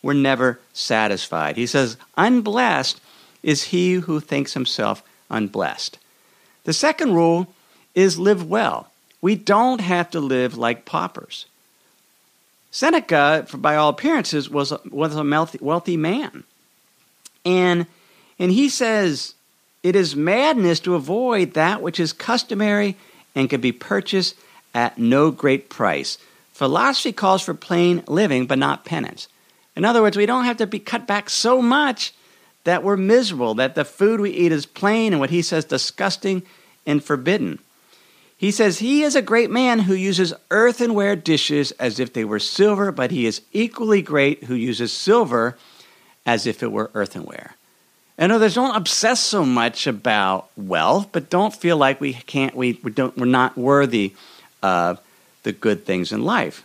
we're 0.03 0.13
never 0.13 0.59
satisfied. 0.73 1.57
He 1.57 1.65
says, 1.65 1.97
unblessed 2.17 3.01
is 3.43 3.63
he 3.63 3.93
who 3.93 4.19
thinks 4.19 4.53
himself 4.53 5.01
unblessed. 5.29 5.99
The 6.65 6.73
second 6.73 7.13
rule 7.13 7.47
is 7.95 8.19
live 8.19 8.47
well. 8.47 8.91
We 9.21 9.35
don't 9.35 9.81
have 9.81 10.11
to 10.11 10.19
live 10.19 10.57
like 10.57 10.85
paupers. 10.85 11.45
Seneca, 12.71 13.47
by 13.55 13.75
all 13.75 13.89
appearances, 13.89 14.49
was 14.49 14.71
a, 14.71 14.79
was 14.91 15.15
a 15.15 15.57
wealthy 15.61 15.97
man. 15.97 16.43
And, 17.43 17.87
and 18.37 18.51
he 18.51 18.69
says, 18.69 19.33
It 19.87 19.95
is 19.95 20.17
madness 20.17 20.81
to 20.81 20.95
avoid 20.95 21.53
that 21.53 21.81
which 21.81 21.97
is 21.97 22.11
customary 22.11 22.97
and 23.33 23.49
can 23.49 23.61
be 23.61 23.71
purchased 23.71 24.35
at 24.73 24.97
no 24.97 25.31
great 25.31 25.69
price. 25.69 26.17
Philosophy 26.51 27.13
calls 27.13 27.41
for 27.41 27.53
plain 27.53 28.03
living, 28.05 28.47
but 28.47 28.59
not 28.59 28.83
penance. 28.83 29.29
In 29.77 29.85
other 29.85 30.01
words, 30.01 30.17
we 30.17 30.25
don't 30.25 30.43
have 30.43 30.57
to 30.57 30.67
be 30.67 30.79
cut 30.79 31.07
back 31.07 31.29
so 31.29 31.61
much 31.61 32.13
that 32.65 32.83
we're 32.83 32.97
miserable, 32.97 33.53
that 33.53 33.75
the 33.75 33.85
food 33.85 34.19
we 34.19 34.31
eat 34.31 34.51
is 34.51 34.65
plain 34.65 35.13
and 35.13 35.21
what 35.21 35.29
he 35.29 35.41
says 35.41 35.63
disgusting 35.63 36.43
and 36.85 37.01
forbidden. 37.01 37.57
He 38.37 38.51
says 38.51 38.79
he 38.79 39.03
is 39.03 39.15
a 39.15 39.21
great 39.21 39.49
man 39.49 39.79
who 39.79 39.93
uses 39.93 40.33
earthenware 40.51 41.15
dishes 41.15 41.71
as 41.79 41.97
if 41.97 42.11
they 42.11 42.25
were 42.25 42.39
silver, 42.39 42.91
but 42.91 43.11
he 43.11 43.25
is 43.25 43.41
equally 43.53 44.01
great 44.01 44.43
who 44.43 44.53
uses 44.53 44.91
silver 44.91 45.57
as 46.25 46.45
if 46.45 46.61
it 46.61 46.73
were 46.73 46.91
earthenware. 46.93 47.56
In 48.17 48.31
others 48.31 48.55
don't 48.55 48.75
obsess 48.75 49.19
so 49.19 49.45
much 49.45 49.85
about 49.85 50.49
wealth, 50.57 51.09
but 51.11 51.29
don't 51.29 51.53
feel 51.53 51.77
like 51.77 52.01
we 52.01 52.13
can't, 52.13 52.55
we, 52.55 52.79
we 52.83 52.91
don't, 52.91 53.15
we're 53.15 53.25
not 53.25 53.57
worthy 53.57 54.15
of 54.63 54.99
the 55.43 55.51
good 55.51 55.85
things 55.85 56.11
in 56.11 56.23
life. 56.23 56.63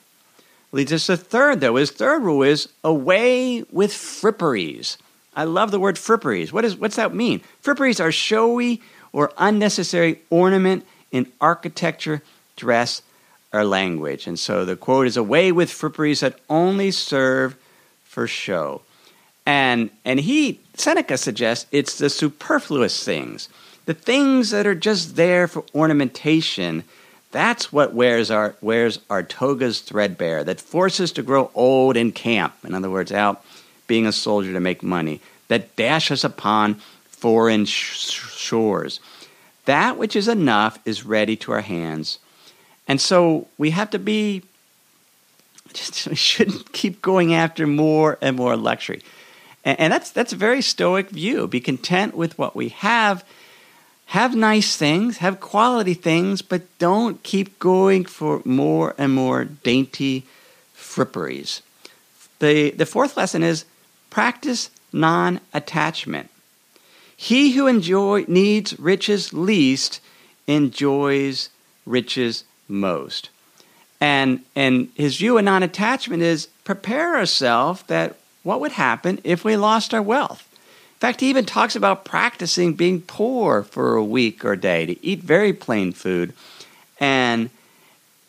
Leads 0.73 0.93
us 0.93 1.07
to 1.07 1.17
third, 1.17 1.61
though. 1.61 1.77
His 1.77 1.91
third 1.91 2.23
rule 2.23 2.43
is 2.43 2.69
away 2.83 3.63
with 3.71 3.93
fripperies. 3.93 4.97
I 5.37 5.45
love 5.45 5.71
the 5.71 5.79
word 5.79 5.97
fripperies. 5.97 6.53
What 6.53 6.65
is, 6.65 6.77
what's 6.77 6.97
that 6.97 7.15
mean? 7.15 7.43
Fripperies 7.63 8.03
are 8.03 8.13
showy 8.13 8.81
or 9.13 9.33
unnecessary 9.37 10.21
ornament 10.31 10.87
in 11.11 11.31
architecture, 11.41 12.23
dress, 12.57 13.03
or 13.53 13.65
language. 13.65 14.27
And 14.27 14.39
so 14.39 14.65
the 14.65 14.77
quote 14.77 15.07
is 15.07 15.19
away 15.19 15.53
with 15.53 15.71
fripperies 15.71 16.21
that 16.21 16.39
only 16.49 16.91
serve 16.91 17.57
for 18.05 18.27
show. 18.27 18.81
And, 19.45 19.91
and 20.05 20.21
he, 20.21 20.61
Seneca 20.75 21.19
suggests 21.19 21.67
it's 21.73 21.99
the 21.99 22.11
superfluous 22.11 23.05
things, 23.05 23.49
the 23.87 23.95
things 23.95 24.51
that 24.51 24.67
are 24.67 24.75
just 24.75 25.17
there 25.17 25.49
for 25.49 25.65
ornamentation. 25.75 26.85
That's 27.33 27.73
what 27.73 27.95
wears 27.95 28.31
our, 28.31 28.55
wears 28.61 29.01
our 29.11 29.23
togas 29.23 29.81
threadbare, 29.81 30.45
that 30.45 30.61
forces 30.61 31.13
to 31.13 31.23
grow 31.23 31.51
old 31.55 31.97
in 31.97 32.13
camp. 32.13 32.55
In 32.65 32.75
other 32.75 32.91
words, 32.91 33.11
out 33.11 33.45
being 33.87 34.07
a 34.07 34.13
soldier 34.13 34.53
to 34.53 34.61
make 34.61 34.83
money, 34.83 35.21
that 35.49 35.75
dash 35.77 36.11
us 36.11 36.25
upon 36.25 36.75
foreign 37.09 37.65
sh- 37.65 38.11
shores. 38.11 39.01
That 39.65 39.97
which 39.99 40.17
is 40.17 40.29
enough 40.29 40.79
is 40.85 41.05
ready 41.05 41.37
to 41.37 41.53
our 41.53 41.61
hands. 41.61 42.19
And 42.89 43.01
so 43.01 43.49
we 43.59 43.71
have 43.71 43.91
to 43.91 43.99
be, 43.99 44.43
just, 45.73 46.07
we 46.09 46.17
shouldn't 46.17 46.73
keep 46.73 47.03
going 47.03 47.35
after 47.35 47.67
more 47.67 48.19
and 48.21 48.37
more 48.37 48.57
luxury. 48.57 49.03
And, 49.65 49.79
and 49.81 49.93
that's, 49.93 50.11
that's 50.11 50.33
a 50.33 50.37
very 50.37 50.63
stoic 50.63 51.11
view. 51.11 51.47
Be 51.47 51.61
content 51.61 52.17
with 52.17 52.39
what 52.39 52.57
we 52.57 52.71
have. 52.71 53.25
Have 54.07 54.35
nice 54.35 54.77
things, 54.77 55.19
have 55.19 55.41
quality 55.41 55.95
things, 55.95 56.43
but 56.43 56.63
don't 56.79 57.23
keep 57.23 57.59
going 57.59 58.05
for 58.05 58.43
more 58.45 58.95
and 58.99 59.15
more 59.15 59.45
dainty 59.45 60.25
fripperies. 60.77 61.63
The, 62.39 62.73
the 62.73 62.87
fourth 62.87 63.17
lesson 63.17 63.43
is 63.43 63.65
Practice 64.11 64.69
non 64.93 65.41
attachment. 65.55 66.29
He 67.17 67.53
who 67.53 67.67
enjoy, 67.67 68.27
needs 68.29 68.79
riches 68.79 69.33
least 69.33 70.01
enjoys 70.47 71.49
riches 71.87 72.45
most. 72.69 73.31
And, 74.03 74.41
and 74.55 74.91
his 74.95 75.17
view 75.17 75.39
of 75.39 75.45
non 75.45 75.63
attachment 75.63 76.23
is 76.23 76.49
prepare 76.65 77.17
ourselves 77.17 77.85
that 77.85 78.19
what 78.43 78.61
would 78.61 78.73
happen 78.73 79.21
if 79.25 79.45
we 79.45 79.57
lost 79.57 79.95
our 79.95 80.03
wealth. 80.03 80.49
In 80.95 80.99
fact, 80.99 81.21
he 81.21 81.31
even 81.31 81.45
talks 81.45 81.75
about 81.75 82.05
practicing 82.05 82.75
being 82.75 83.01
poor 83.01 83.63
for 83.63 83.97
a 83.97 84.05
week 84.05 84.45
or 84.45 84.53
a 84.53 84.61
day, 84.61 84.87
to 84.87 85.05
eat 85.05 85.21
very 85.21 85.53
plain 85.53 85.93
food 85.93 86.33
and, 87.01 87.51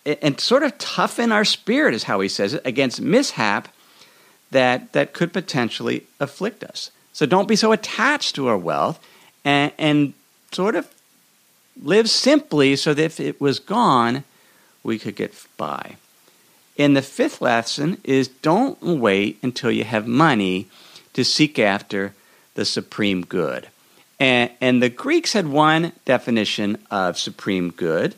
and 0.05 0.39
sort 0.39 0.63
of 0.63 0.75
toughen 0.79 1.31
our 1.31 1.45
spirit, 1.45 1.93
is 1.93 2.03
how 2.03 2.19
he 2.19 2.27
says 2.27 2.55
it, 2.55 2.61
against 2.65 2.99
mishap 2.99 3.67
that, 4.49 4.91
that 4.93 5.13
could 5.13 5.33
potentially 5.33 6.05
afflict 6.19 6.63
us. 6.63 6.89
So 7.11 7.27
don't 7.27 7.47
be 7.47 7.55
so 7.55 7.71
attached 7.71 8.35
to 8.35 8.47
our 8.47 8.57
wealth 8.57 8.99
and, 9.45 9.71
and 9.77 10.13
sort 10.51 10.75
of 10.75 10.91
live 11.81 12.09
simply 12.09 12.75
so 12.75 12.93
that 12.93 13.03
if 13.03 13.19
it 13.19 13.39
was 13.39 13.59
gone, 13.59 14.23
we 14.83 14.97
could 14.97 15.15
get 15.15 15.33
by. 15.57 15.97
And 16.77 16.97
the 16.97 17.01
fifth 17.01 17.41
lesson 17.41 17.97
is 18.03 18.27
don't 18.27 18.81
wait 18.81 19.37
until 19.43 19.71
you 19.71 19.83
have 19.83 20.07
money 20.07 20.67
to 21.13 21.23
seek 21.23 21.59
after 21.59 22.13
the 22.55 22.65
supreme 22.65 23.21
good. 23.23 23.67
And, 24.19 24.51
and 24.61 24.81
the 24.81 24.89
Greeks 24.89 25.33
had 25.33 25.47
one 25.47 25.91
definition 26.05 26.77
of 26.89 27.17
supreme 27.17 27.71
good, 27.71 28.15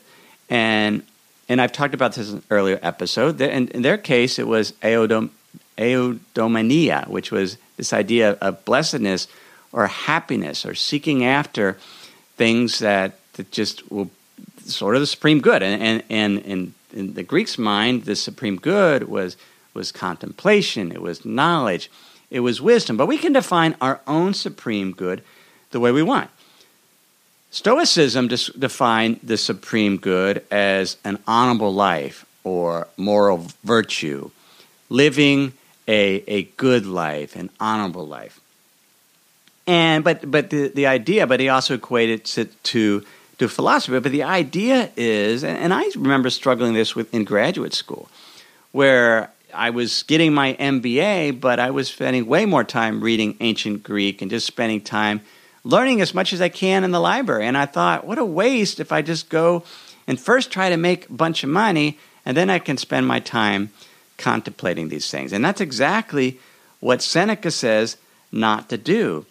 and 0.50 1.04
and 1.48 1.62
I've 1.62 1.72
talked 1.72 1.94
about 1.94 2.14
this 2.14 2.30
in 2.30 2.38
an 2.38 2.44
earlier 2.50 2.80
episode. 2.82 3.40
In, 3.40 3.68
in 3.68 3.82
their 3.84 3.98
case, 3.98 4.40
it 4.40 4.48
was 4.48 4.74
eodom, 4.82 5.30
which 7.08 7.32
was 7.32 7.58
this 7.78 7.94
idea 7.94 8.32
of 8.42 8.66
blessedness 8.66 9.28
or 9.72 9.88
happiness 9.88 10.66
or 10.66 10.74
seeking 10.74 11.24
after 11.24 11.78
things 12.38 12.80
that, 12.80 13.20
that 13.34 13.52
just 13.52 13.90
will 13.92 14.10
sort 14.66 14.96
of 14.96 15.02
the 15.02 15.08
supreme 15.08 15.40
good. 15.40 15.62
And, 15.62 15.82
and, 15.82 16.04
and, 16.10 16.46
and 16.46 16.74
in 16.96 17.14
the 17.14 17.24
Greeks' 17.24 17.58
mind, 17.58 18.06
the 18.06 18.16
supreme 18.16 18.56
good 18.58 19.08
was, 19.08 19.38
was 19.74 19.92
contemplation, 19.92 20.92
it 20.92 21.02
was 21.02 21.26
knowledge, 21.26 21.92
it 22.32 22.40
was 22.40 22.62
wisdom. 22.62 22.98
But 22.98 23.08
we 23.08 23.18
can 23.18 23.34
define 23.34 23.76
our 23.82 24.02
own 24.08 24.34
supreme 24.34 24.92
good 24.92 25.22
the 25.72 25.80
way 25.80 25.92
we 25.92 26.02
want. 26.02 26.30
Stoicism 27.52 28.28
defined 28.28 29.20
the 29.24 29.38
supreme 29.38 29.98
good 29.98 30.44
as 30.52 30.98
an 31.04 31.20
honorable 31.28 31.74
life 31.74 32.26
or 32.44 32.88
moral 32.98 33.48
virtue, 33.64 34.30
living 34.90 35.54
a, 35.88 36.24
a 36.28 36.44
good 36.58 36.86
life, 36.86 37.36
an 37.36 37.50
honorable 37.60 38.06
life. 38.06 38.40
And 39.68 40.04
but 40.04 40.30
but 40.30 40.50
the, 40.50 40.68
the 40.68 40.86
idea, 40.86 41.26
but 41.26 41.40
he 41.40 41.50
also 41.50 41.76
equated 41.76 42.30
it 42.38 42.64
to 42.64 43.06
to 43.38 43.48
philosophy. 43.48 44.00
But 44.00 44.12
the 44.12 44.24
idea 44.24 44.92
is, 44.96 45.44
and, 45.44 45.74
I 45.74 45.90
remember 45.96 46.30
struggling 46.30 46.74
this 46.74 46.96
with 46.96 47.14
in 47.14 47.24
graduate 47.24 47.74
school, 47.74 48.10
where 48.72 49.32
I 49.54 49.70
was 49.70 50.04
getting 50.04 50.34
my 50.34 50.54
MBA, 50.54 51.40
but 51.40 51.60
I 51.60 51.72
was 51.72 51.88
spending 51.88 52.26
way 52.26 52.46
more 52.46 52.64
time 52.64 53.02
reading 53.02 53.38
ancient 53.40 53.84
Greek 53.84 54.22
and 54.22 54.30
just 54.30 54.46
spending 54.46 54.82
time 54.82 55.22
learning 55.64 56.02
as 56.02 56.14
much 56.14 56.34
as 56.34 56.42
I 56.42 56.50
can 56.50 56.84
in 56.84 56.92
the 56.92 57.00
library. 57.00 57.46
And 57.46 57.58
I 57.58 57.66
thought, 57.66 58.06
what 58.06 58.18
a 58.18 58.26
waste 58.26 58.80
if 58.80 58.92
I 58.92 59.02
just 59.02 59.30
go 59.30 59.64
and 60.08 60.20
first 60.20 60.52
try 60.52 60.70
to 60.70 60.78
make 60.78 61.10
a 61.10 61.14
bunch 61.14 61.44
of 61.44 61.50
money, 61.50 61.98
and 62.26 62.38
then 62.38 62.50
I 62.50 62.60
can 62.60 62.78
spend 62.78 63.08
my 63.08 63.20
time 63.20 63.72
contemplating 64.18 64.90
these 64.90 65.10
things. 65.10 65.34
And 65.34 65.44
that's 65.44 65.62
exactly 65.62 66.40
what 66.80 67.02
Seneca 67.02 67.52
says 67.52 67.98
not 68.32 68.70
to 68.70 68.78
do. 68.78 69.26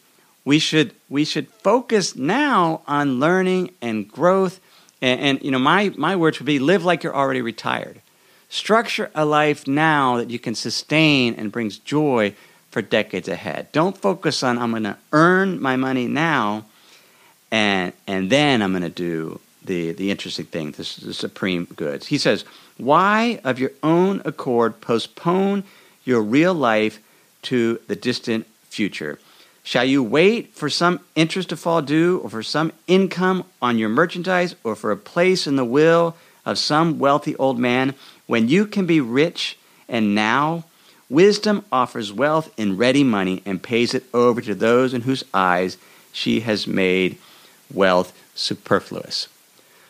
We 0.45 0.59
should, 0.59 0.93
we 1.09 1.25
should 1.25 1.49
focus 1.63 2.17
now 2.17 2.83
on 2.87 3.21
learning 3.21 3.73
and 3.81 4.09
growth 4.09 4.61
And, 5.01 5.21
and 5.21 5.43
you 5.43 5.51
know, 5.51 5.59
my 5.59 5.93
my 5.97 6.17
words 6.17 6.39
would 6.41 6.47
be 6.47 6.59
live 6.59 6.85
like 6.85 7.05
you're 7.05 7.15
already 7.15 7.43
retired. 7.43 8.01
Structure 8.49 9.11
a 9.15 9.25
life 9.25 9.67
now 9.67 10.17
that 10.17 10.31
you 10.31 10.39
can 10.39 10.55
sustain 10.55 11.35
and 11.35 11.53
brings 11.53 11.79
joy 11.79 12.35
for 12.71 12.83
decades 12.83 13.29
ahead. 13.29 13.71
Don't 13.73 13.97
focus 13.99 14.43
on 14.43 14.59
I'm 14.59 14.71
going 14.71 14.85
to 14.85 14.97
earn 15.13 15.61
my 15.61 15.77
money 15.77 16.07
now, 16.09 16.65
and 17.51 17.93
and 18.07 18.31
then 18.31 18.63
I'm 18.63 18.73
going 18.73 18.83
to 18.83 18.89
do 18.89 19.41
the 19.65 19.93
the 19.93 20.11
interesting 20.11 20.47
thing, 20.47 20.73
this 20.73 20.99
is 20.99 21.05
the 21.05 21.15
supreme 21.15 21.67
goods. 21.77 22.07
He 22.07 22.19
says, 22.19 22.45
"Why 22.79 23.41
of 23.45 23.59
your 23.59 23.73
own 23.83 24.23
accord 24.25 24.81
postpone 24.81 25.65
your 26.05 26.23
real 26.23 26.55
life 26.55 26.99
to 27.43 27.79
the 27.89 27.97
distant 27.97 28.47
future? 28.71 29.19
Shall 29.67 29.85
you 29.85 30.03
wait 30.03 30.55
for 30.55 30.69
some 30.69 31.01
interest 31.17 31.49
to 31.49 31.57
fall 31.57 31.83
due, 31.83 32.19
or 32.19 32.31
for 32.31 32.43
some 32.43 32.71
income 32.87 33.45
on 33.61 33.79
your 33.79 33.89
merchandise, 33.89 34.55
or 34.63 34.77
for 34.77 34.93
a 34.93 34.97
place 34.97 35.47
in 35.47 35.57
the 35.57 35.65
will 35.65 36.15
of 36.45 36.59
some 36.59 36.99
wealthy 36.99 37.35
old 37.37 37.59
man, 37.59 37.95
when 38.27 38.47
you 38.47 38.67
can 38.67 38.85
be 38.87 39.01
rich 39.01 39.59
and 39.89 40.15
now?" 40.15 40.65
Wisdom 41.09 41.65
offers 41.73 42.13
wealth 42.13 42.51
in 42.57 42.77
ready 42.77 43.05
money 43.05 43.43
and 43.45 43.63
pays 43.63 43.95
it 43.95 44.05
over 44.13 44.41
to 44.41 44.55
those 44.55 44.95
in 44.95 45.03
whose 45.03 45.25
eyes 45.33 45.77
she 46.13 46.41
has 46.41 46.67
made 46.67 47.17
wealth 47.73 48.13
superfluous. 48.35 49.29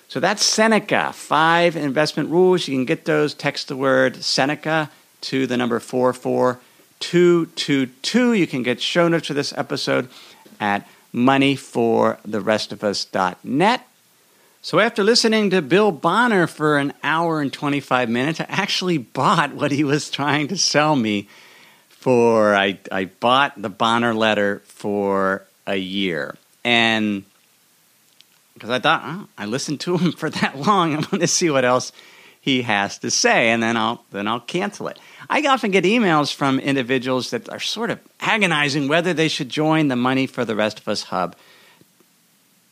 So 0.09 0.21
that's 0.21 0.45
Seneca, 0.45 1.13
five 1.13 1.77
investment 1.77 2.31
rules. 2.31 2.69
You 2.69 2.77
can 2.77 2.85
get 2.85 3.05
those. 3.05 3.35
Text 3.35 3.69
the 3.69 3.77
word 3.77 4.23
Seneca 4.23 4.91
to 5.23 5.47
the 5.47 5.57
number 5.57 5.81
44222. 7.01 8.33
You 8.33 8.47
can 8.47 8.63
get 8.63 8.81
show 8.81 9.09
notes 9.09 9.27
for 9.29 9.35
this 9.35 9.53
episode 9.57 10.09
at 10.61 10.89
moneyfortherestofus.net. 11.13 13.89
So 14.63 14.81
after 14.81 15.05
listening 15.05 15.51
to 15.51 15.61
Bill 15.61 15.93
Bonner 15.93 16.47
for 16.47 16.79
an 16.79 16.95
hour 17.03 17.43
and 17.43 17.53
25 17.53 18.09
minutes, 18.09 18.41
I 18.41 18.47
actually 18.49 18.97
bought 18.99 19.55
what 19.55 19.73
he 19.73 19.85
was 19.85 20.11
trying 20.11 20.49
to 20.49 20.57
sell 20.57 20.97
me 20.97 21.29
for. 21.91 22.55
I, 22.55 22.79
I 22.91 23.05
bought 23.05 23.61
the 23.61 23.69
Bonner 23.69 24.15
letter 24.15 24.63
for 24.65 25.45
a 25.67 25.77
year. 25.77 26.37
And 26.65 27.25
because 28.55 28.71
I 28.71 28.79
thought, 28.79 29.03
oh, 29.05 29.29
I 29.37 29.45
listened 29.45 29.81
to 29.81 29.99
him 29.99 30.13
for 30.13 30.31
that 30.31 30.59
long, 30.59 30.95
I'm 30.95 31.03
going 31.03 31.21
to 31.21 31.27
see 31.27 31.51
what 31.51 31.67
else 31.67 31.93
he 32.45 32.63
has 32.63 32.99
to 32.99 33.11
say, 33.11 33.49
and 33.49 33.63
then 33.63 33.75
I'll 33.75 34.05
then 34.11 34.29
I'll 34.29 34.39
cancel 34.39 34.89
it. 34.89 34.99
I 35.29 35.41
often 35.47 35.71
get 35.71 35.85
emails 35.85 36.33
from 36.33 36.59
individuals 36.59 37.31
that 37.31 37.49
are 37.49 37.61
sort 37.61 37.91
of 37.91 38.01
agonizing 38.21 38.89
whether 38.89 39.15
they 39.15 39.29
should 39.29 39.49
join 39.49 39.89
the 39.89 39.97
Money 39.97 40.27
for 40.27 40.45
the 40.45 40.57
Rest 40.57 40.81
of 40.81 40.89
Us 40.89 41.05
hub 41.05 41.37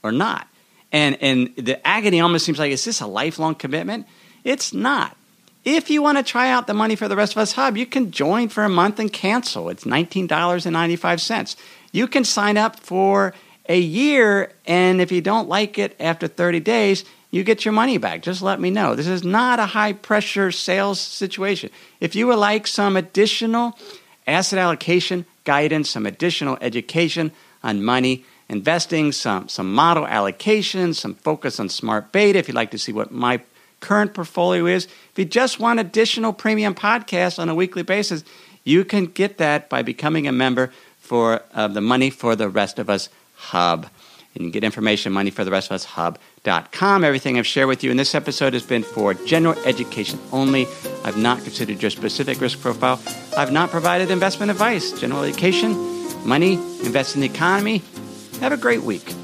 or 0.03 0.13
not. 0.13 0.49
And, 0.91 1.17
and 1.23 1.57
the 1.57 1.85
agony 1.87 2.21
almost 2.21 2.45
seems 2.45 2.59
like, 2.59 2.73
is 2.73 2.85
this 2.85 3.01
a 3.01 3.07
lifelong 3.07 3.55
commitment? 3.55 4.07
It's 4.45 4.73
not. 4.73 5.17
If 5.65 5.91
you 5.91 6.03
want 6.03 6.19
to 6.19 6.25
try 6.25 6.51
out 6.51 6.67
the 6.67 6.75
Money 6.75 6.97
for 6.97 7.07
the 7.09 7.17
Rest 7.17 7.33
of 7.33 7.39
Us 7.39 7.53
Hub, 7.53 7.77
you 7.77 7.87
can 7.87 8.11
join 8.11 8.49
for 8.49 8.65
a 8.65 8.69
month 8.69 8.99
and 8.99 9.13
cancel. 9.13 9.69
It's 9.69 9.85
$19.95. 9.85 11.57
You 11.93 12.09
can 12.09 12.25
sign 12.25 12.57
up 12.57 12.81
for 12.81 13.33
a 13.69 13.79
year, 13.79 14.53
and 14.67 15.01
if 15.01 15.13
you 15.13 15.21
don't 15.21 15.49
like 15.49 15.79
it 15.79 15.95
after 16.01 16.27
30 16.27 16.59
days, 16.61 17.05
you 17.33 17.43
get 17.43 17.65
your 17.65 17.73
money 17.73 17.99
back. 17.99 18.23
Just 18.23 18.43
let 18.43 18.61
me 18.61 18.71
know. 18.71 18.95
This 18.95 19.09
is 19.09 19.25
not 19.25 19.59
a 19.59 19.67
high 19.67 19.95
pressure 19.95 20.53
sales 20.53 21.01
situation. 21.01 21.71
If 21.99 22.15
you 22.15 22.29
would 22.29 22.39
like 22.39 22.67
some 22.67 22.97
additional 22.97 23.77
asset 24.27 24.59
allocation 24.59 25.25
guidance, 25.45 25.91
some 25.91 26.07
additional 26.07 26.59
education 26.61 27.33
on 27.65 27.83
money, 27.83 28.25
investing, 28.51 29.13
some, 29.13 29.49
some 29.49 29.73
model 29.75 30.07
allocation, 30.07 30.93
some 30.93 31.15
focus 31.15 31.59
on 31.59 31.71
smart 31.71 32.13
beta. 32.13 32.39
If 32.39 32.49
you'd 32.49 32.55
like 32.55 32.71
to 32.73 32.79
see 32.79 32.93
what 32.93 33.11
my 33.11 33.41
current 33.81 34.13
portfolio 34.13 34.67
is, 34.67 34.85
if 34.85 35.19
you 35.19 35.25
just 35.25 35.59
want 35.59 35.81
additional 35.81 36.35
premium 36.35 36.75
podcasts 36.75 37.39
on 37.39 37.49
a 37.49 37.55
weekly 37.55 37.83
basis, 37.83 38.25
you 38.63 38.85
can 38.85 39.07
get 39.07 39.39
that 39.39 39.71
by 39.71 39.81
becoming 39.81 40.29
a 40.29 40.33
member 40.33 40.71
for 40.99 41.43
uh, 41.55 41.67
the 41.67 41.81
Money 41.81 42.11
for 42.11 42.37
the 42.37 42.49
Rest 42.49 42.79
of 42.79 42.91
Us 42.91 43.09
Hub. 43.37 43.89
And 44.35 44.45
you 44.45 44.51
can 44.51 44.51
get 44.51 44.65
information 44.65 45.13
Money 45.13 45.31
for 45.31 45.45
the 45.45 45.51
Rest 45.51 45.71
of 45.71 45.75
Us 45.75 45.85
Hub.com. 45.85 47.05
Everything 47.05 47.39
I've 47.39 47.47
shared 47.47 47.69
with 47.69 47.85
you 47.85 47.91
in 47.91 47.97
this 47.97 48.15
episode 48.15 48.55
has 48.55 48.63
been 48.63 48.83
for 48.83 49.15
general 49.15 49.59
education 49.65 50.19
only. 50.33 50.67
I've 51.05 51.19
not 51.19 51.43
considered 51.43 51.83
your 51.83 51.91
specific 51.91 52.41
risk 52.41 52.61
profile. 52.61 53.01
I've 53.37 53.53
not 53.53 53.71
provided 53.71 54.11
investment 54.11 54.51
advice. 54.51 54.93
General 54.99 55.25
education, 55.25 55.73
money, 56.27 56.55
invest 56.55 57.15
in 57.15 57.21
the 57.21 57.27
economy, 57.27 57.83
have 58.41 58.53
a 58.53 58.57
great 58.57 58.83
week. 58.83 59.15